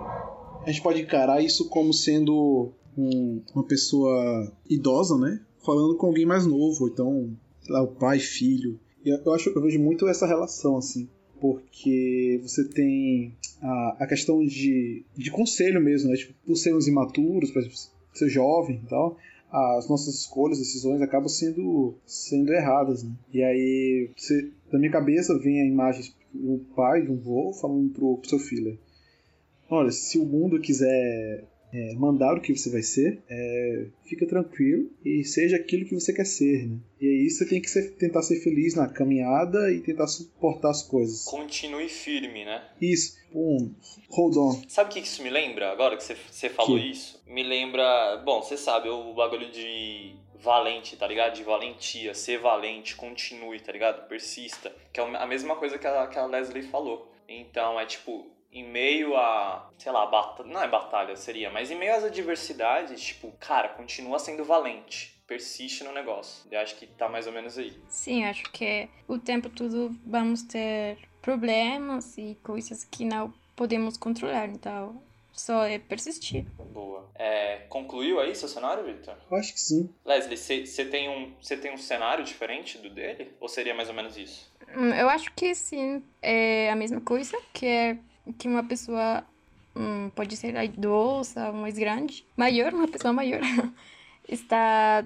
a 0.67 0.71
gente 0.71 0.83
pode 0.83 1.01
encarar 1.01 1.41
isso 1.43 1.69
como 1.69 1.93
sendo 1.93 2.73
um- 2.99 3.43
uma 3.55 3.65
pessoa 3.65 4.53
idosa, 4.69 5.17
né? 5.17 5.41
Falando 5.65 5.97
com 5.97 6.07
alguém 6.09 6.27
mais 6.27 6.45
novo, 6.47 6.85
ou 6.85 6.89
então, 6.89 7.37
lá, 7.69 7.83
o 7.83 7.89
pai, 7.89 8.19
filho. 8.19 8.79
E 9.05 9.11
eu 9.11 9.33
acho, 9.33 9.51
eu 9.51 9.63
vejo 9.63 9.81
muito 9.81 10.09
essa 10.09 10.27
relação, 10.27 10.77
assim. 10.77 11.09
Porque 11.41 12.41
você 12.43 12.65
tem 12.65 13.35
a, 13.61 13.97
a 14.01 14.07
questão 14.07 14.45
de, 14.45 15.05
de 15.17 15.31
conselho 15.31 15.81
mesmo, 15.81 16.11
né? 16.11 16.17
Tipo, 16.17 16.35
por 16.47 16.57
sermos 16.57 16.87
imaturos, 16.87 17.51
por 17.51 17.63
ser 18.15 18.29
jovem 18.29 18.81
e 18.85 18.89
tal, 18.89 19.19
as 19.51 19.89
nossas 19.89 20.15
escolhas, 20.15 20.59
decisões 20.59 21.03
acabam 21.03 21.29
sendo, 21.29 21.95
sendo 22.07 22.53
erradas, 22.53 23.03
né? 23.03 23.13
E 23.33 23.43
aí, 23.43 24.11
você, 24.17 24.51
na 24.73 24.79
minha 24.79 24.91
cabeça 24.91 25.39
vem 25.39 25.61
a 25.61 25.67
imagem 25.67 26.13
um 26.35 26.59
pai, 26.75 27.03
de 27.03 27.11
um 27.11 27.19
vô, 27.19 27.53
falando 27.53 27.91
pro, 27.91 28.17
pro 28.17 28.29
seu 28.29 28.39
filho: 28.39 28.79
Olha, 29.69 29.91
se 29.91 30.19
o 30.19 30.25
mundo 30.25 30.61
quiser 30.61 31.45
é, 31.73 31.95
mandar 31.95 32.37
o 32.37 32.41
que 32.41 32.55
você 32.55 32.71
vai 32.71 32.83
ser, 32.83 33.23
é, 33.29 33.87
fica 34.05 34.27
tranquilo 34.27 34.91
e 35.05 35.25
seja 35.25 35.57
aquilo 35.57 35.87
que 35.87 35.95
você 35.95 36.13
quer 36.13 36.27
ser, 36.27 36.67
né? 36.69 36.77
E 37.01 37.07
aí 37.07 37.31
você 37.31 37.47
tem 37.47 37.61
que 37.63 37.71
ser- 37.71 37.93
tentar 37.93 38.23
ser 38.23 38.41
feliz 38.41 38.75
na 38.75 38.87
caminhada 38.89 39.71
e 39.73 39.81
tentar 39.81 40.07
suportar 40.07 40.71
as 40.71 40.83
coisas. 40.83 41.25
Continue 41.25 41.89
firme, 41.89 42.45
né? 42.45 42.63
Isso, 42.81 43.17
um 43.35 43.73
hold 44.11 44.37
on. 44.37 44.63
Sabe 44.69 44.91
o 44.91 44.93
que 44.93 45.01
isso 45.01 45.23
me 45.23 45.31
lembra, 45.31 45.71
agora 45.73 45.97
que 45.97 46.05
você, 46.05 46.17
você 46.31 46.49
falou 46.49 46.79
Que? 46.79 46.91
isso? 46.91 47.21
Me 47.27 47.43
lembra. 47.43 48.19
Bom, 48.25 48.43
você 48.43 48.57
sabe, 48.57 48.89
o 48.89 49.15
bagulho 49.15 49.51
de 49.51 50.15
valente, 50.39 50.97
tá 50.97 51.07
ligado? 51.07 51.35
De 51.37 51.43
valentia, 51.45 52.13
ser 52.15 52.39
valente, 52.39 52.97
continue, 52.97 53.59
tá 53.61 53.73
ligado? 53.73 54.07
Persista. 54.09 54.71
Que 54.93 55.01
é 55.01 55.03
a 55.05 55.27
mesma 55.27 55.57
coisa 55.57 55.79
que 55.79 55.87
a, 55.87 56.07
que 56.09 56.19
a 56.19 56.27
Leslie 56.27 56.65
falou. 56.65 57.11
Então 57.29 57.81
é 57.81 57.87
tipo, 57.87 58.27
em 58.53 58.65
meio 58.69 59.17
a. 59.17 59.71
Sei 59.79 59.91
lá, 59.91 60.07
batalha. 60.07 60.49
Não 60.49 60.63
é 60.63 60.69
batalha, 60.69 61.17
seria, 61.17 61.51
mas 61.51 61.71
em 61.71 61.79
meio 61.79 61.95
às 61.95 62.05
adversidades, 62.05 63.01
tipo, 63.01 63.33
cara, 63.41 63.69
continua 63.71 64.19
sendo 64.19 64.45
valente. 64.45 65.21
Persiste 65.27 65.83
no 65.85 65.93
negócio. 65.93 66.47
Eu 66.51 66.61
acho 66.61 66.77
que 66.77 66.87
tá 66.87 67.09
mais 67.09 67.27
ou 67.27 67.33
menos 67.33 67.57
aí. 67.57 67.73
Sim, 67.89 68.25
acho 68.25 68.43
que 68.53 68.89
o 69.09 69.19
tempo 69.19 69.49
todo 69.49 69.97
vamos 70.05 70.43
ter 70.43 70.99
problemas 71.23 72.19
e 72.19 72.37
coisas 72.43 72.85
que 72.85 73.05
não 73.05 73.33
podemos 73.57 73.97
controlar. 73.97 74.49
Então, 74.49 75.03
só 75.33 75.65
é 75.65 75.79
persistir. 75.79 76.45
Boa. 76.73 77.09
É, 77.15 77.59
concluiu 77.69 78.21
aí 78.21 78.35
seu 78.35 78.49
cenário, 78.49 78.85
Victor? 78.85 79.17
Eu 79.31 79.37
acho 79.39 79.55
que 79.55 79.61
sim. 79.61 79.89
Leslie, 80.05 80.37
você 80.37 80.85
tem, 80.85 81.09
um, 81.09 81.33
você 81.41 81.57
tem 81.57 81.73
um 81.73 81.79
cenário 81.79 82.25
diferente 82.25 82.77
do 82.79 82.91
dele? 82.91 83.33
Ou 83.41 83.49
seria 83.49 83.75
mais 83.75 83.89
ou 83.89 83.95
menos 83.95 84.17
isso? 84.19 84.53
Hum, 84.77 84.91
Eu 84.93 85.09
acho 85.09 85.33
que 85.35 85.55
sim, 85.55 86.03
é 86.21 86.71
a 86.71 86.77
mesma 86.77 87.01
coisa, 87.01 87.39
que 87.53 87.67
é 87.67 87.97
que 88.39 88.49
uma 88.49 88.63
pessoa 88.63 89.25
hum, 89.75 90.11
pode 90.15 90.37
ser 90.37 90.55
idosa, 90.63 91.53
mais 91.53 91.79
grande, 91.79 92.25
maior, 92.37 92.73
uma 92.73 92.89
pessoa 92.89 93.13
maior, 93.13 93.41
está 94.29 95.05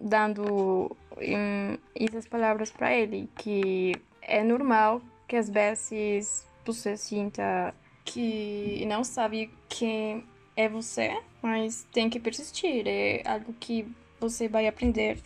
dando 0.00 0.96
hum, 1.16 1.78
essas 1.94 2.26
palavras 2.26 2.70
para 2.70 2.94
ele, 2.94 3.28
que 3.36 3.94
é 4.22 4.42
normal 4.42 5.00
que 5.28 5.36
às 5.36 5.48
vezes 5.50 6.46
você 6.64 6.96
sinta 6.96 7.74
que 8.04 8.84
não 8.86 9.02
sabe 9.02 9.50
quem 9.68 10.24
é 10.56 10.68
você, 10.68 11.20
mas 11.42 11.86
tem 11.92 12.08
que 12.08 12.20
persistir, 12.20 12.86
é 12.86 13.22
algo 13.24 13.52
que 13.58 13.86
você 14.20 14.48
vai 14.48 14.66
aprender 14.66 15.18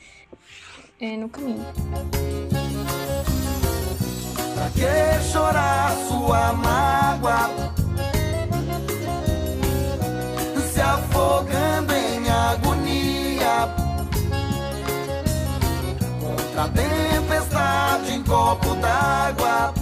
é, 1.01 1.17
no 1.17 1.29
caminho. 1.29 1.65
Pra 4.61 4.69
que 4.73 5.23
chorar 5.33 5.97
sua 6.07 6.53
mágoa? 6.53 7.49
Se 10.71 10.81
afogando 10.83 11.95
em 11.95 12.29
agonia. 12.29 13.75
Contra 16.21 16.65
a 16.65 16.69
tempestade 16.69 18.13
em 18.13 18.23
copo 18.23 18.75
d'água. 18.75 19.73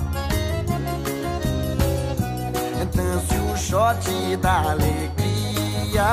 Dance 2.94 3.34
o 3.34 3.56
shot 3.56 4.36
da 4.36 4.70
alegria 4.70 6.04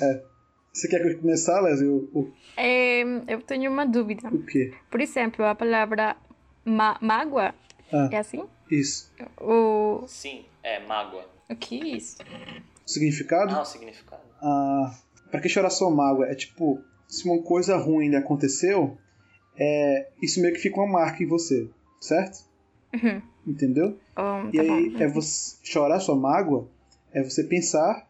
É. 0.00 0.22
Você 0.72 0.88
quer 0.88 1.00
que 1.00 1.08
eu 1.08 1.18
começar, 1.18 1.60
Leslie? 1.60 1.88
O, 1.88 2.32
É, 2.56 3.02
eu 3.28 3.40
tenho 3.42 3.70
uma 3.70 3.86
dúvida. 3.86 4.28
o 4.28 4.44
quê? 4.44 4.72
Por 4.90 5.00
exemplo, 5.00 5.44
a 5.44 5.54
palavra 5.54 6.16
ma 6.64 6.98
mágoa 7.00 7.54
Ah, 7.92 8.08
é 8.12 8.18
assim? 8.18 8.44
isso. 8.70 9.10
O, 9.40 10.04
Sim, 10.06 10.44
é 10.62 10.80
mágoa. 10.86 11.24
o 11.48 11.56
que 11.56 11.80
é 11.80 11.84
isso? 11.96 12.18
O 12.84 12.90
significado? 12.90 13.54
Ah, 13.54 13.62
o 13.62 13.64
significado. 13.64 14.22
Ah, 14.42 14.94
pra 15.30 15.40
que 15.40 15.48
chorar 15.48 15.70
sua 15.70 15.90
mágoa? 15.90 16.26
É 16.26 16.34
tipo, 16.34 16.82
se 17.08 17.24
uma 17.28 17.40
coisa 17.42 17.76
ruim 17.76 18.08
lhe 18.10 18.16
aconteceu, 18.16 18.98
é, 19.56 20.08
isso 20.22 20.40
meio 20.42 20.52
que 20.54 20.60
fica 20.60 20.76
uma 20.80 20.92
marca 20.92 21.22
em 21.22 21.26
você, 21.26 21.70
certo? 22.00 22.44
Uhum. 22.92 23.22
Entendeu? 23.46 23.98
Oh, 24.16 24.48
E 24.52 24.56
tá 24.56 24.62
aí, 24.62 24.90
bom. 24.90 24.98
é 25.02 25.08
você 25.08 25.56
chorar 25.62 26.00
sua 26.00 26.16
mágoa, 26.16 26.68
é 27.16 27.22
você 27.22 27.42
pensar 27.42 28.06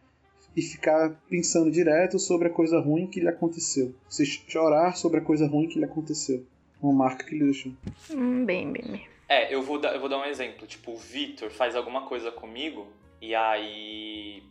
e 0.53 0.61
ficar 0.61 1.11
pensando 1.29 1.71
direto 1.71 2.19
sobre 2.19 2.49
a 2.49 2.51
coisa 2.51 2.77
ruim 2.77 3.07
que 3.07 3.21
lhe 3.21 3.29
aconteceu. 3.29 3.95
Você 4.09 4.25
chorar 4.25 4.97
sobre 4.97 5.19
a 5.19 5.23
coisa 5.23 5.47
ruim 5.47 5.69
que 5.69 5.79
lhe 5.79 5.85
aconteceu. 5.85 6.45
Uma 6.81 6.91
marca 6.91 7.23
que 7.23 7.33
lhe 7.33 7.45
deixou. 7.45 7.71
Hum, 8.11 8.43
bem, 8.43 8.69
bem, 8.69 8.83
bem. 8.85 9.07
É, 9.29 9.53
eu 9.53 9.61
vou, 9.61 9.79
dar, 9.79 9.93
eu 9.93 10.01
vou 10.01 10.09
dar 10.09 10.17
um 10.17 10.25
exemplo. 10.25 10.67
Tipo, 10.67 10.91
o 10.91 10.97
Vitor 10.97 11.49
faz 11.49 11.73
alguma 11.73 12.05
coisa 12.05 12.31
comigo 12.31 12.85
e 13.21 13.33
aí 13.33 14.43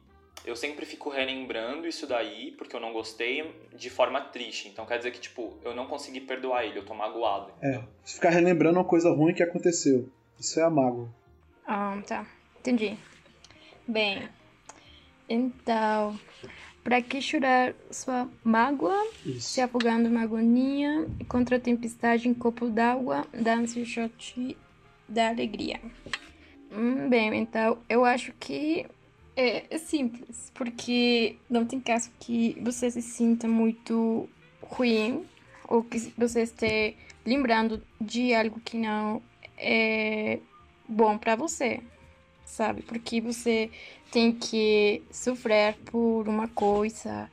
eu 0.42 0.57
sempre 0.57 0.87
fico 0.87 1.11
relembrando 1.11 1.87
isso 1.87 2.07
daí, 2.07 2.53
porque 2.53 2.75
eu 2.75 2.81
não 2.81 2.95
gostei, 2.95 3.55
de 3.75 3.90
forma 3.90 4.23
triste. 4.23 4.69
Então 4.69 4.87
quer 4.87 4.97
dizer 4.97 5.11
que, 5.11 5.21
tipo, 5.21 5.59
eu 5.62 5.75
não 5.75 5.87
consegui 5.87 6.21
perdoar 6.21 6.64
ele, 6.64 6.79
eu 6.79 6.87
tô 6.87 6.95
magoado. 6.95 7.53
É, 7.61 7.83
ficar 8.07 8.31
relembrando 8.31 8.79
uma 8.79 8.87
coisa 8.87 9.11
ruim 9.11 9.35
que 9.35 9.42
aconteceu. 9.42 10.09
Isso 10.40 10.59
é 10.59 10.62
a 10.62 10.71
mágoa. 10.71 11.11
Ah, 11.66 12.01
tá. 12.07 12.27
Entendi. 12.61 12.97
Bem, 13.87 14.29
então, 15.29 16.19
para 16.83 17.03
que 17.03 17.21
chorar 17.21 17.75
sua 17.91 18.29
mágoa? 18.45 18.97
Isso. 19.25 19.41
Se 19.41 19.61
afogando 19.61 20.09
uma 20.09 20.23
agonia 20.23 21.07
contra 21.29 21.57
a 21.57 21.61
tempestade 21.61 22.29
em 22.29 22.35
copo 22.35 22.69
d'água, 22.69 23.27
dance 23.33 23.81
o 23.81 23.85
shot 23.85 24.57
da 25.09 25.29
alegria. 25.29 25.81
Hum, 26.71 27.09
bem, 27.09 27.35
então 27.35 27.79
eu 27.89 28.05
acho 28.05 28.33
que 28.39 28.87
é, 29.37 29.65
é 29.69 29.79
simples, 29.79 30.51
porque 30.55 31.37
não 31.49 31.65
tem 31.65 31.81
caso 31.81 32.11
que 32.19 32.57
você 32.61 32.91
se 32.91 33.03
sinta 33.03 33.47
muito 33.47 34.29
ruim 34.62 35.25
ou 35.69 35.83
que 35.83 36.12
você 36.17 36.43
esteja 36.43 36.95
lembrando 37.25 37.83
de 38.01 38.33
algo 38.33 38.61
que 38.61 38.77
não 38.77 39.21
é 39.59 40.39
bom 40.89 41.19
para 41.19 41.35
você, 41.35 41.81
sabe? 42.45 42.83
Porque 42.83 43.21
você 43.21 43.71
tem 44.11 44.33
que 44.33 45.03
sofrer 45.11 45.75
por 45.87 46.29
uma 46.29 46.49
coisa 46.49 47.31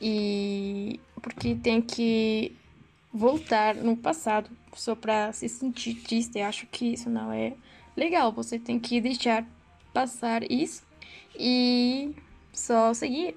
e 0.00 1.00
porque 1.22 1.54
tem 1.54 1.80
que 1.80 2.54
voltar 3.12 3.74
no 3.74 3.96
passado 3.96 4.50
só 4.74 4.94
para 4.94 5.32
se 5.32 5.48
sentir 5.48 5.94
triste. 5.94 6.38
Eu 6.38 6.46
acho 6.46 6.66
que 6.66 6.92
isso 6.92 7.08
não 7.08 7.32
é 7.32 7.54
legal. 7.96 8.32
Você 8.32 8.58
tem 8.58 8.78
que 8.78 9.00
deixar 9.00 9.46
passar 9.92 10.50
isso 10.50 10.82
e 11.38 12.14
só 12.52 12.92
seguir. 12.92 13.36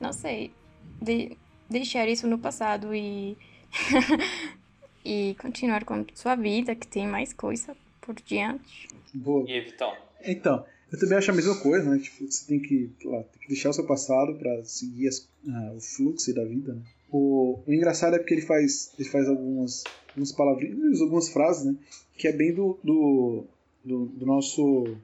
Não 0.00 0.12
sei, 0.12 0.52
de, 1.00 1.36
deixar 1.68 2.08
isso 2.08 2.26
no 2.26 2.38
passado 2.38 2.94
e 2.94 3.36
e 5.04 5.36
continuar 5.40 5.84
com 5.84 6.04
sua 6.14 6.34
vida, 6.34 6.74
que 6.74 6.86
tem 6.86 7.06
mais 7.06 7.32
coisa 7.32 7.76
por 8.00 8.14
diante. 8.14 8.88
Boa. 9.12 9.44
E 9.48 9.60
Vitão? 9.60 9.94
Então, 10.22 10.64
eu 10.94 10.98
também 11.00 11.18
acho 11.18 11.30
a 11.30 11.34
mesma 11.34 11.56
coisa, 11.56 11.90
né? 11.90 11.98
Tipo, 11.98 12.24
você 12.30 12.46
tem 12.46 12.60
que, 12.60 12.88
lá, 13.04 13.20
tem 13.24 13.42
que 13.42 13.48
deixar 13.48 13.70
o 13.70 13.72
seu 13.72 13.84
passado 13.84 14.36
para 14.36 14.64
seguir 14.64 15.08
as, 15.08 15.28
ah, 15.48 15.72
o 15.76 15.80
fluxo 15.80 16.32
da 16.32 16.44
vida, 16.44 16.74
né? 16.74 16.82
O, 17.10 17.58
o 17.66 17.72
engraçado 17.72 18.14
é 18.14 18.18
porque 18.18 18.34
ele 18.34 18.42
faz, 18.42 18.92
ele 18.96 19.08
faz 19.08 19.28
algumas, 19.28 19.82
algumas 20.10 20.30
palavrinhas, 20.30 21.00
algumas 21.00 21.28
frases, 21.28 21.64
né? 21.64 21.76
Que 22.16 22.28
é 22.28 22.32
bem 22.32 22.54
do, 22.54 22.78
do, 22.84 23.44
do, 23.84 24.06
do 24.06 24.24
nosso, 24.24 24.96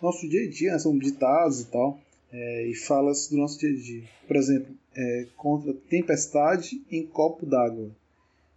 nosso 0.00 0.28
dia 0.28 0.44
a 0.44 0.48
dia, 0.48 0.72
né? 0.72 0.78
São 0.78 0.96
ditados 0.96 1.62
e 1.62 1.66
tal. 1.66 2.00
É, 2.32 2.68
e 2.68 2.74
fala 2.74 3.12
do 3.30 3.36
nosso 3.36 3.58
dia 3.58 3.70
a 3.70 3.74
dia. 3.74 4.04
Por 4.28 4.36
exemplo, 4.36 4.72
é, 4.94 5.26
contra 5.36 5.74
tempestade 5.74 6.80
em 6.88 7.04
copo 7.04 7.44
d'água. 7.44 7.90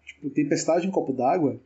Tipo, 0.06 0.30
tempestade 0.30 0.86
em 0.86 0.92
copo 0.92 1.14
d'água 1.14 1.60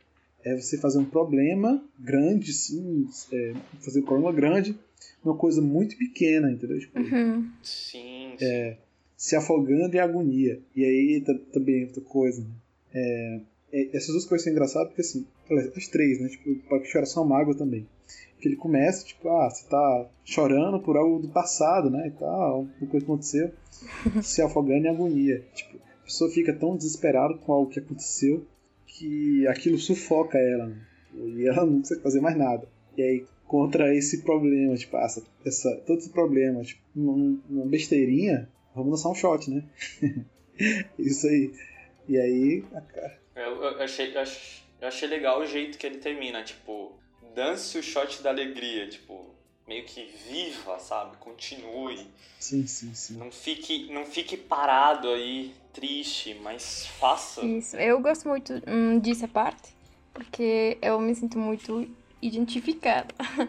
é 0.44 0.54
você 0.54 0.76
fazer 0.76 0.98
um 0.98 1.04
problema 1.04 1.82
grande, 1.98 2.52
sim, 2.52 3.08
é, 3.32 3.54
fazer 3.80 4.00
um 4.00 4.04
problema 4.04 4.32
grande, 4.32 4.78
uma 5.24 5.36
coisa 5.36 5.60
muito 5.62 5.96
pequena, 5.96 6.50
entendeu? 6.50 6.78
Tipo, 6.78 6.98
Uhum. 7.00 7.50
Sim, 7.62 8.32
sim. 8.38 8.44
é, 8.44 8.76
se 9.16 9.36
afogando 9.36 9.94
em 9.96 10.00
agonia. 10.00 10.60
E 10.74 10.84
aí 10.84 11.20
tá- 11.24 11.38
também 11.52 11.84
outra 11.84 12.02
coisa, 12.02 12.40
né? 12.42 12.48
É, 12.92 13.40
é, 13.72 13.96
essas 13.96 14.08
duas 14.12 14.24
coisas 14.24 14.44
são 14.44 14.52
engraçadas 14.52 14.88
porque 14.88 15.00
assim, 15.02 15.26
as 15.76 15.88
três, 15.88 16.20
né? 16.20 16.28
Tipo, 16.28 16.54
para 16.68 16.80
que 16.80 16.92
chora 16.92 17.06
só 17.06 17.24
mágoa 17.24 17.54
também. 17.56 17.86
Que 18.40 18.48
ele 18.48 18.56
começa, 18.56 19.04
tipo, 19.06 19.28
ah, 19.30 19.48
você 19.48 19.66
tá 19.68 20.10
chorando 20.24 20.78
por 20.80 20.96
algo 20.96 21.18
do 21.20 21.28
passado, 21.28 21.88
né? 21.90 22.08
E 22.08 22.10
tal, 22.10 22.66
coisa 22.78 22.90
que 22.90 22.96
aconteceu, 22.98 23.50
se 24.22 24.42
afogando 24.42 24.86
em 24.86 24.90
agonia. 24.90 25.42
Tipo, 25.54 25.76
a 25.78 26.04
pessoa 26.04 26.30
fica 26.30 26.52
tão 26.52 26.76
desesperada 26.76 27.34
com 27.34 27.52
algo 27.52 27.70
que 27.70 27.78
aconteceu 27.80 28.44
que 28.86 29.46
aquilo 29.48 29.78
sufoca 29.78 30.38
ela, 30.38 30.66
né? 30.66 30.76
E 31.14 31.46
ela 31.48 31.64
não 31.64 31.78
consegue 31.78 32.02
fazer 32.02 32.20
mais 32.20 32.36
nada. 32.36 32.68
E 32.96 33.02
aí, 33.02 33.26
contra 33.46 33.94
esse 33.94 34.22
problema, 34.22 34.74
tipo, 34.76 34.96
essa, 34.96 35.22
essa, 35.44 35.76
todo 35.86 35.98
esse 35.98 36.10
problema, 36.10 36.62
tipo, 36.62 36.80
numa 36.94 37.66
besteirinha, 37.66 38.48
vamos 38.74 38.90
lançar 38.92 39.10
um 39.10 39.14
shot, 39.14 39.50
né? 39.50 39.62
Isso 40.98 41.26
aí. 41.26 41.52
E 42.08 42.18
aí, 42.18 42.64
a- 42.74 43.12
Eu, 43.40 43.62
eu 43.62 43.82
achei, 43.82 44.14
eu 44.14 44.20
ach- 44.20 44.62
eu 44.80 44.88
achei 44.88 45.08
legal 45.08 45.40
o 45.40 45.46
jeito 45.46 45.78
que 45.78 45.86
ele 45.86 45.98
termina, 45.98 46.42
tipo, 46.42 46.92
dance 47.34 47.76
o 47.78 47.82
shot 47.82 48.22
da 48.22 48.30
alegria, 48.30 48.88
tipo, 48.88 49.26
meio 49.66 49.84
que 49.84 50.04
viva, 50.28 50.78
sabe? 50.78 51.16
Continue. 51.18 52.06
sim, 52.38 52.66
sim, 52.66 52.94
sim. 52.94 53.16
Não 53.16 53.30
fique, 53.30 53.92
não 53.92 54.04
fique 54.04 54.36
parado 54.36 55.08
aí, 55.08 55.52
triste, 55.72 56.34
mas 56.42 56.86
faça. 56.98 57.44
Isso. 57.44 57.76
Eu 57.76 58.00
gosto 58.00 58.28
muito 58.28 58.52
hum, 58.68 58.98
dessa 58.98 59.26
parte, 59.26 59.74
porque 60.12 60.76
eu 60.82 61.00
me 61.00 61.14
sinto 61.14 61.38
muito 61.38 61.88
identificada. 62.26 63.14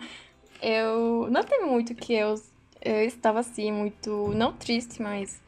Eu 0.61 1.27
não 1.29 1.43
tenho 1.43 1.67
muito 1.67 1.93
que 1.93 2.13
eu, 2.13 2.41
eu 2.81 3.03
estava 3.03 3.39
assim, 3.41 3.71
muito, 3.71 4.31
não 4.33 4.53
triste, 4.53 5.01
mas 5.01 5.39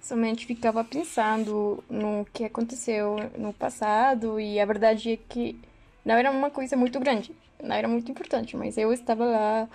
somente 0.00 0.46
ficava 0.46 0.82
pensando 0.84 1.82
no 1.90 2.24
que 2.32 2.44
aconteceu 2.44 3.16
no 3.36 3.52
passado 3.52 4.38
e 4.38 4.60
a 4.60 4.64
verdade 4.64 5.12
é 5.12 5.16
que 5.16 5.58
não 6.04 6.14
era 6.14 6.30
uma 6.30 6.50
coisa 6.50 6.76
muito 6.76 6.98
grande, 7.00 7.32
não 7.62 7.74
era 7.74 7.88
muito 7.88 8.10
importante, 8.10 8.56
mas 8.56 8.78
eu 8.78 8.92
estava 8.92 9.24
lá 9.24 9.68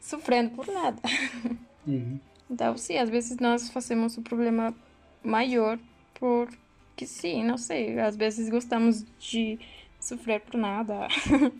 sofrendo 0.00 0.50
por 0.50 0.66
nada. 0.66 1.00
Uhum. 1.86 2.18
Então, 2.50 2.78
sim, 2.78 2.96
às 2.96 3.10
vezes 3.10 3.36
nós 3.36 3.68
fazemos 3.68 4.16
um 4.16 4.22
problema 4.22 4.74
maior 5.22 5.78
porque 6.14 7.06
sim, 7.06 7.44
não 7.44 7.58
sei, 7.58 7.98
às 7.98 8.16
vezes 8.16 8.48
gostamos 8.48 9.04
de 9.18 9.58
sofrer 10.00 10.40
por 10.40 10.58
nada. 10.58 11.08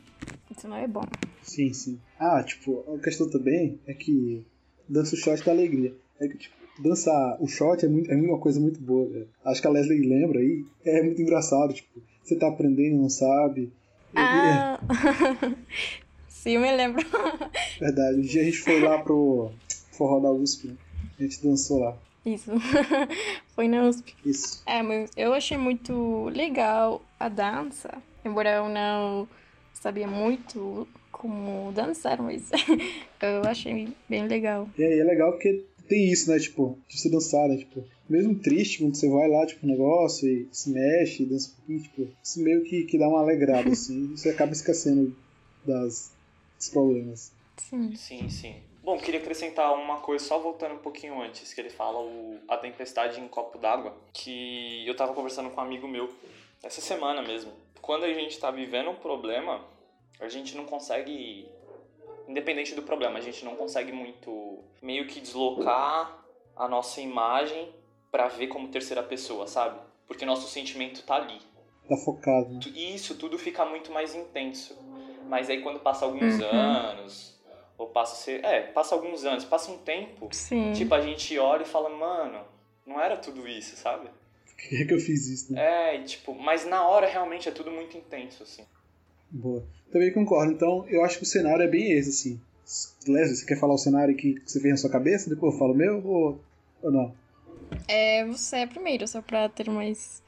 Isso 0.56 0.68
não 0.68 0.76
é 0.76 0.86
bom. 0.86 1.04
Sim, 1.42 1.72
sim. 1.72 2.00
Ah, 2.18 2.42
tipo, 2.42 2.84
a 2.94 2.98
questão 2.98 3.28
também 3.28 3.78
é 3.86 3.94
que 3.94 4.44
dança 4.88 5.14
o 5.14 5.18
shot 5.18 5.44
da 5.44 5.52
alegria. 5.52 5.94
É 6.20 6.28
que, 6.28 6.38
tipo, 6.38 6.54
dançar 6.82 7.36
o 7.42 7.46
shot 7.46 7.84
é, 7.84 7.88
muito, 7.88 8.10
é 8.10 8.16
uma 8.16 8.38
coisa 8.38 8.60
muito 8.60 8.80
boa. 8.80 9.26
Acho 9.44 9.60
que 9.60 9.66
a 9.66 9.70
Leslie 9.70 10.08
lembra 10.08 10.38
aí. 10.38 10.64
É 10.84 11.02
muito 11.02 11.20
engraçado, 11.20 11.72
tipo, 11.74 12.00
você 12.22 12.36
tá 12.36 12.48
aprendendo 12.48 13.00
não 13.00 13.08
sabe. 13.10 13.72
E- 14.14 14.16
Ah! 14.16 14.78
sim, 16.28 16.52
eu 16.52 16.60
me 16.60 16.74
lembro. 16.74 17.02
É 17.02 17.80
verdade. 17.84 18.18
Um 18.18 18.22
dia 18.22 18.42
a 18.42 18.44
gente 18.44 18.58
foi 18.58 18.80
lá 18.80 19.02
pro 19.02 19.50
forró 19.92 20.20
da 20.20 20.30
USP, 20.32 20.68
né? 20.68 20.76
A 21.18 21.22
gente 21.22 21.42
dançou 21.42 21.80
lá. 21.80 21.96
Isso. 22.24 22.50
Foi 23.54 23.68
na 23.68 23.82
USP. 23.86 24.14
Isso. 24.24 24.62
É, 24.66 24.82
mas 24.82 25.10
eu 25.14 25.34
achei 25.34 25.58
muito 25.58 26.24
legal 26.30 27.02
a 27.20 27.28
dança, 27.28 27.90
embora 28.24 28.50
eu 28.50 28.68
não 28.68 29.28
sabia 29.74 30.06
muito 30.06 30.88
como 31.12 31.72
dançar, 31.72 32.20
mas 32.20 32.50
eu 33.22 33.42
achei 33.44 33.88
bem 34.08 34.26
legal. 34.26 34.68
E 34.76 34.82
aí 34.82 34.98
é 34.98 35.04
legal 35.04 35.32
porque 35.32 35.64
tem 35.88 36.10
isso, 36.10 36.30
né? 36.30 36.38
Tipo, 36.38 36.78
de 36.88 36.98
você 36.98 37.10
dançar, 37.10 37.48
né? 37.48 37.56
Tipo, 37.56 37.84
mesmo 38.08 38.38
triste, 38.38 38.78
quando 38.78 38.96
você 38.96 39.08
vai 39.08 39.28
lá, 39.28 39.46
tipo, 39.46 39.66
no 39.66 39.72
negócio 39.72 40.28
e 40.28 40.48
se 40.52 40.70
mexe 40.70 41.22
e 41.22 41.26
dança 41.26 41.50
um 41.50 41.54
pouquinho, 41.56 41.82
tipo, 41.82 42.08
isso 42.22 42.42
meio 42.42 42.62
que, 42.64 42.84
que 42.84 42.98
dá 42.98 43.08
uma 43.08 43.20
alegrada, 43.20 43.68
assim. 43.72 44.08
Você 44.16 44.30
acaba 44.30 44.52
esquecendo 44.52 45.14
das, 45.64 46.12
dos 46.58 46.68
problemas. 46.68 47.32
Sim. 47.56 47.94
Sim, 47.94 48.28
sim. 48.28 48.54
Bom, 48.82 48.98
queria 48.98 49.20
acrescentar 49.20 49.72
uma 49.74 50.00
coisa, 50.00 50.22
só 50.22 50.38
voltando 50.38 50.74
um 50.74 50.78
pouquinho 50.78 51.20
antes, 51.22 51.54
que 51.54 51.60
ele 51.60 51.70
fala 51.70 52.00
o, 52.00 52.38
a 52.46 52.58
tempestade 52.58 53.18
em 53.18 53.26
copo 53.26 53.56
d'água, 53.56 53.96
que 54.12 54.86
eu 54.86 54.94
tava 54.94 55.14
conversando 55.14 55.48
com 55.48 55.60
um 55.60 55.64
amigo 55.64 55.88
meu, 55.88 56.10
essa 56.64 56.80
semana 56.80 57.22
mesmo. 57.22 57.52
Quando 57.80 58.04
a 58.04 58.12
gente 58.12 58.38
tá 58.38 58.50
vivendo 58.50 58.90
um 58.90 58.94
problema, 58.96 59.64
a 60.20 60.28
gente 60.28 60.56
não 60.56 60.64
consegue, 60.64 61.48
independente 62.26 62.74
do 62.74 62.82
problema, 62.82 63.18
a 63.18 63.22
gente 63.22 63.44
não 63.44 63.56
consegue 63.56 63.92
muito 63.92 64.64
meio 64.80 65.06
que 65.06 65.20
deslocar 65.20 66.24
a 66.56 66.68
nossa 66.68 67.00
imagem 67.00 67.72
pra 68.10 68.28
ver 68.28 68.46
como 68.46 68.68
terceira 68.68 69.02
pessoa, 69.02 69.46
sabe? 69.46 69.78
Porque 70.06 70.24
nosso 70.24 70.48
sentimento 70.48 71.02
tá 71.02 71.16
ali. 71.16 71.38
Tá 71.88 71.96
focado, 71.96 72.48
né? 72.54 72.60
Tu- 72.62 72.70
Isso 72.70 73.16
tudo 73.16 73.38
fica 73.38 73.64
muito 73.66 73.92
mais 73.92 74.14
intenso. 74.14 74.76
Mas 75.28 75.50
aí 75.50 75.62
quando 75.62 75.80
passa 75.80 76.04
alguns 76.04 76.38
Uhum. 76.40 76.46
anos, 76.46 77.38
ou 77.76 77.88
passa 77.88 78.14
ser, 78.16 78.44
é, 78.44 78.60
passa 78.62 78.94
alguns 78.94 79.24
anos, 79.24 79.44
passa 79.44 79.70
um 79.70 79.78
tempo, 79.78 80.28
Sim. 80.32 80.72
tipo 80.72 80.94
a 80.94 81.00
gente 81.00 81.36
olha 81.38 81.62
e 81.62 81.66
fala, 81.66 81.88
mano, 81.90 82.44
não 82.86 83.00
era 83.00 83.16
tudo 83.16 83.48
isso, 83.48 83.74
sabe? 83.76 84.08
Por 84.56 84.68
que, 84.68 84.84
que 84.84 84.94
eu 84.94 85.00
fiz 85.00 85.26
isso, 85.26 85.52
né? 85.52 85.96
É, 85.96 86.02
tipo, 86.02 86.34
mas 86.34 86.64
na 86.64 86.86
hora 86.86 87.06
realmente 87.06 87.48
é 87.48 87.52
tudo 87.52 87.70
muito 87.70 87.96
intenso, 87.96 88.42
assim. 88.42 88.62
Boa. 89.30 89.64
Também 89.90 90.12
concordo. 90.12 90.52
Então, 90.52 90.86
eu 90.88 91.04
acho 91.04 91.18
que 91.18 91.24
o 91.24 91.26
cenário 91.26 91.62
é 91.62 91.68
bem 91.68 91.92
esse, 91.92 92.10
assim. 92.10 92.40
Leslie, 93.06 93.36
você 93.36 93.44
quer 93.44 93.58
falar 93.58 93.74
o 93.74 93.78
cenário 93.78 94.16
que 94.16 94.40
você 94.44 94.60
fez 94.60 94.72
na 94.72 94.76
sua 94.78 94.90
cabeça? 94.90 95.28
Depois 95.28 95.52
eu 95.52 95.58
falo 95.58 95.72
o 95.72 95.76
meu 95.76 96.06
ou, 96.06 96.40
ou 96.82 96.90
não? 96.90 97.14
É, 97.88 98.24
você 98.24 98.58
é 98.58 98.66
primeiro, 98.66 99.06
só 99.06 99.20
pra 99.20 99.48
ter 99.48 99.68
mais 99.68 100.22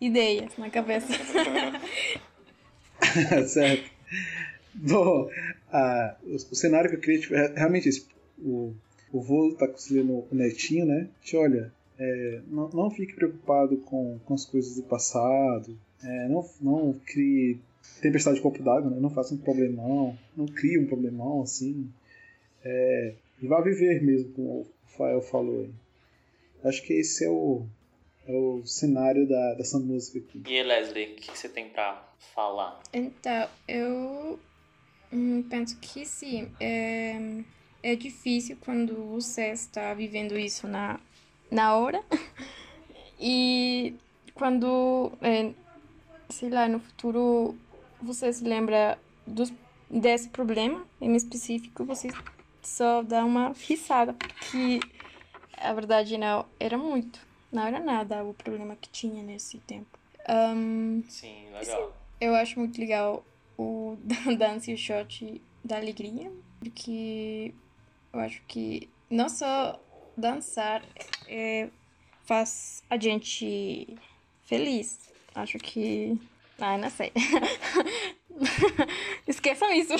ideias 0.00 0.56
na 0.56 0.70
cabeça. 0.70 1.08
certo. 3.48 3.90
do, 4.74 5.30
a, 5.72 6.16
o, 6.24 6.34
o, 6.34 6.54
cenário 6.54 6.90
que 6.90 6.96
eu 6.96 7.00
criei 7.00 7.20
tipo, 7.20 7.34
é 7.34 7.52
realmente 7.54 7.88
esse. 7.88 8.06
O, 8.38 8.74
o 9.12 9.20
vô 9.20 9.54
tá 9.54 9.66
conciliando 9.66 10.26
o 10.30 10.34
netinho, 10.34 10.84
né? 10.84 11.08
Te 11.22 11.36
olha, 11.36 11.72
é, 11.98 12.42
não, 12.46 12.68
não 12.68 12.90
fique 12.90 13.14
preocupado 13.14 13.76
com, 13.78 14.18
com 14.24 14.34
as 14.34 14.44
coisas 14.44 14.76
do 14.76 14.84
passado, 14.84 15.76
é, 16.02 16.28
não, 16.28 16.48
não 16.60 16.92
crie 17.04 17.58
tempestade 18.00 18.36
de 18.36 18.42
copo 18.42 18.62
d'água, 18.62 18.90
né? 18.90 18.98
Não 19.00 19.10
faça 19.10 19.34
um 19.34 19.38
problemão, 19.38 20.16
não 20.36 20.46
crie 20.46 20.78
um 20.78 20.86
problemão 20.86 21.42
assim. 21.42 21.90
É, 22.64 23.14
e 23.40 23.46
vá 23.46 23.60
viver 23.60 24.02
mesmo, 24.02 24.32
como 24.32 24.60
o 24.60 24.66
Fael 24.96 25.20
falou 25.20 25.60
aí. 25.60 25.70
Acho 26.64 26.82
que 26.82 26.92
esse 26.92 27.24
é 27.24 27.30
o, 27.30 27.66
é 28.26 28.32
o 28.32 28.64
cenário 28.64 29.28
da, 29.28 29.54
dessa 29.54 29.78
música 29.78 30.18
aqui. 30.18 30.42
E 30.46 30.62
Leslie, 30.62 31.12
o 31.12 31.16
que 31.16 31.36
você 31.36 31.48
tem 31.48 31.68
pra 31.68 32.08
falar? 32.34 32.80
Então, 32.92 33.48
eu 33.66 34.38
hum, 35.12 35.42
penso 35.48 35.78
que 35.80 36.04
sim. 36.04 36.50
É, 36.60 37.42
é 37.82 37.94
difícil 37.94 38.56
quando 38.60 38.94
você 39.06 39.48
está 39.52 39.94
vivendo 39.94 40.36
isso 40.36 40.66
na, 40.66 41.00
na 41.50 41.76
hora. 41.76 42.02
e 43.18 43.94
quando, 44.34 45.12
é, 45.20 45.52
sei 46.28 46.50
lá, 46.50 46.68
no 46.68 46.80
futuro 46.80 47.56
você 48.00 48.32
se 48.32 48.44
lembra 48.44 48.98
dos, 49.26 49.52
desse 49.90 50.28
problema 50.28 50.86
em 51.00 51.14
específico, 51.16 51.84
você 51.84 52.08
só 52.62 53.02
dá 53.02 53.24
uma 53.24 53.52
risada. 53.52 54.14
Que 54.50 54.80
a 55.56 55.72
verdade 55.72 56.16
não 56.16 56.46
era 56.58 56.78
muito. 56.78 57.26
Não 57.50 57.66
era 57.66 57.80
nada 57.80 58.22
o 58.24 58.34
problema 58.34 58.76
que 58.76 58.88
tinha 58.88 59.22
nesse 59.22 59.58
tempo. 59.58 59.98
Um, 60.28 61.02
sim, 61.08 61.46
legal. 61.52 61.88
Sim, 61.88 61.94
eu 62.20 62.34
acho 62.34 62.58
muito 62.58 62.78
legal 62.78 63.24
o 63.56 63.96
Dance 64.38 64.70
e 64.70 64.74
o 64.74 64.78
Shot 64.78 65.40
da 65.64 65.76
Alegria, 65.76 66.30
porque 66.60 67.54
eu 68.12 68.20
acho 68.20 68.42
que 68.46 68.88
não 69.10 69.28
só 69.28 69.80
dançar 70.16 70.82
é, 71.28 71.68
faz 72.24 72.82
a 72.88 72.98
gente 72.98 73.96
feliz. 74.44 74.98
Acho 75.34 75.58
que. 75.58 76.18
Ah, 76.58 76.76
não 76.76 76.90
sei. 76.90 77.12
Esqueçam 79.26 79.72
isso. 79.72 79.94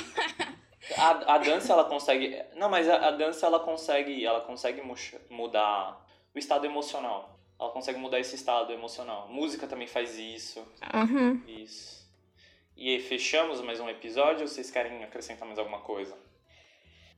a, 0.96 1.34
a 1.34 1.38
dança 1.38 1.72
ela 1.72 1.84
consegue. 1.84 2.42
Não, 2.56 2.68
mas 2.68 2.88
a, 2.88 3.08
a 3.08 3.10
dança 3.12 3.46
ela 3.46 3.60
consegue. 3.60 4.24
Ela 4.24 4.40
consegue 4.40 4.82
mudar 5.30 6.04
o 6.34 6.38
estado 6.38 6.64
emocional. 6.64 7.38
Ela 7.60 7.70
consegue 7.70 7.98
mudar 7.98 8.20
esse 8.20 8.34
estado 8.34 8.72
emocional. 8.72 9.28
Música 9.28 9.66
também 9.66 9.86
faz 9.86 10.18
isso. 10.18 10.60
Uhum. 10.94 11.42
Isso. 11.46 12.08
E 12.76 12.90
aí, 12.90 13.00
fechamos 13.00 13.60
mais 13.60 13.80
um 13.80 13.88
episódio 13.88 14.42
ou 14.42 14.48
vocês 14.48 14.70
querem 14.70 15.02
acrescentar 15.02 15.46
mais 15.46 15.58
alguma 15.58 15.80
coisa? 15.80 16.16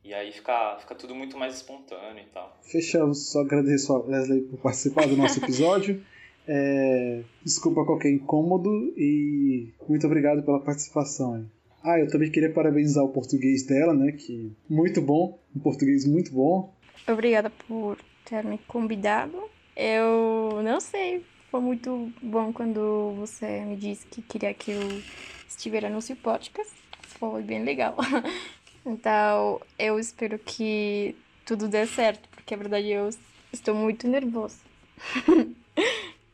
E 0.05 0.15
aí 0.15 0.33
fica, 0.33 0.79
fica 0.81 0.95
tudo 0.95 1.15
muito 1.15 1.37
mais 1.37 1.55
espontâneo 1.57 2.23
e 2.23 2.27
tal. 2.33 2.57
Fechamos. 2.63 3.31
Só 3.31 3.41
agradeço 3.41 3.95
a 3.95 4.07
Leslie 4.07 4.43
por 4.43 4.59
participar 4.61 5.07
do 5.07 5.17
nosso 5.17 5.39
episódio. 5.43 6.03
é, 6.49 7.23
desculpa 7.45 7.85
qualquer 7.85 8.11
incômodo 8.11 8.71
e 8.97 9.69
muito 9.89 10.07
obrigado 10.07 10.43
pela 10.43 10.61
participação. 10.61 11.49
Ah, 11.83 11.99
eu 11.99 12.09
também 12.09 12.31
queria 12.31 12.53
parabenizar 12.53 13.05
o 13.05 13.09
português 13.09 13.63
dela, 13.63 13.95
né? 13.95 14.13
Que 14.13 14.53
muito 14.69 15.01
bom, 15.01 15.39
um 15.55 15.61
português 15.61 16.07
muito 16.07 16.33
bom. 16.33 16.75
Obrigada 17.07 17.51
por 17.51 17.99
ter 18.25 18.45
me 18.45 18.59
convidado. 18.59 19.39
Eu 19.77 20.61
não 20.63 20.81
sei, 20.81 21.25
foi 21.51 21.61
muito 21.61 22.13
bom 22.23 22.53
quando 22.53 23.15
você 23.17 23.61
me 23.61 23.77
disse 23.77 24.07
que 24.07 24.21
queria 24.21 24.53
que 24.53 24.73
eu 24.73 25.03
estivesse 25.49 25.89
no 25.89 26.03
seu 26.03 26.17
podcast. 26.17 26.73
Foi 27.19 27.43
bem 27.43 27.65
legal. 27.65 27.97
Então, 28.85 29.61
eu 29.79 29.99
espero 29.99 30.39
que 30.39 31.15
tudo 31.45 31.69
dê 31.69 31.87
certo, 31.87 32.29
porque 32.31 32.55
a 32.55 32.57
verdade 32.57 32.89
eu 32.89 33.11
estou 33.53 33.75
muito 33.75 34.09
nervosa. 34.09 34.59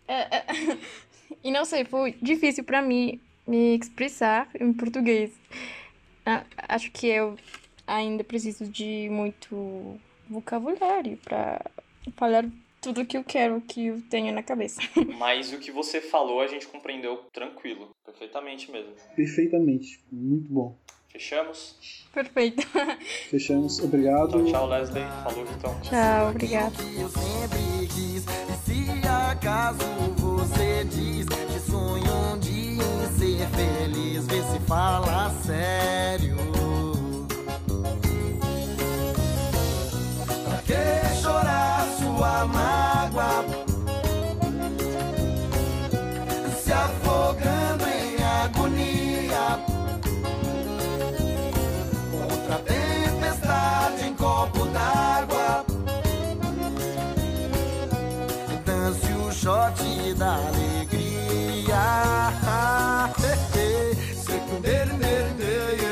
É, 0.09 0.37
é, 0.37 0.47
e 1.43 1.51
não 1.51 1.65
sei, 1.65 1.85
foi 1.85 2.15
difícil 2.23 2.63
para 2.63 2.81
mim 2.81 3.21
me 3.45 3.77
expressar 3.77 4.49
em 4.59 4.73
português. 4.73 5.33
Acho 6.57 6.93
que 6.93 7.09
eu 7.09 7.37
ainda 7.87 8.25
preciso 8.25 8.67
de 8.67 9.09
muito 9.11 10.01
vocabulário 10.29 11.17
para 11.19 11.61
falar 12.17 12.45
tudo 12.81 13.05
que 13.05 13.17
eu 13.17 13.25
quero 13.25 13.61
que 13.61 13.87
eu 13.87 14.01
tenho 14.03 14.33
na 14.33 14.43
cabeça. 14.43 14.81
Mas 15.19 15.53
o 15.53 15.59
que 15.59 15.71
você 15.71 16.01
falou 16.01 16.41
a 16.41 16.47
gente 16.47 16.67
compreendeu 16.67 17.25
tranquilo, 17.33 17.91
perfeitamente 18.05 18.71
mesmo. 18.71 18.95
Perfeitamente, 19.15 20.01
muito 20.11 20.53
bom. 20.53 20.77
Fechamos? 21.17 21.75
Perfeito. 22.13 22.63
Fechamos, 23.31 23.81
obrigado. 23.81 24.33
Tchau, 24.33 24.45
tchau, 24.45 24.67
Leslie. 24.69 25.03
Falou, 25.25 25.47
Vitão. 25.47 25.81
Tchau, 25.81 26.29
obrigado. 26.29 26.75
Eu 26.83 27.09
sempre 27.09 27.87
quis, 27.87 28.25
e 28.27 28.57
se 28.65 29.09
acaso 29.09 29.79
você 30.19 30.85
diz 30.85 31.27
que 31.27 31.71
sonho 31.71 32.35
um 32.35 32.39
dia 32.39 32.83
em 32.83 33.19
ser 33.19 33.47
feliz, 33.49 34.27
vê 34.27 34.43
se 34.43 34.61
fala 34.67 35.31
sério. 35.43 36.37
da 60.17 60.35
alegria. 60.49 61.83
Secundere, 64.15 64.93
nere. 64.95 65.86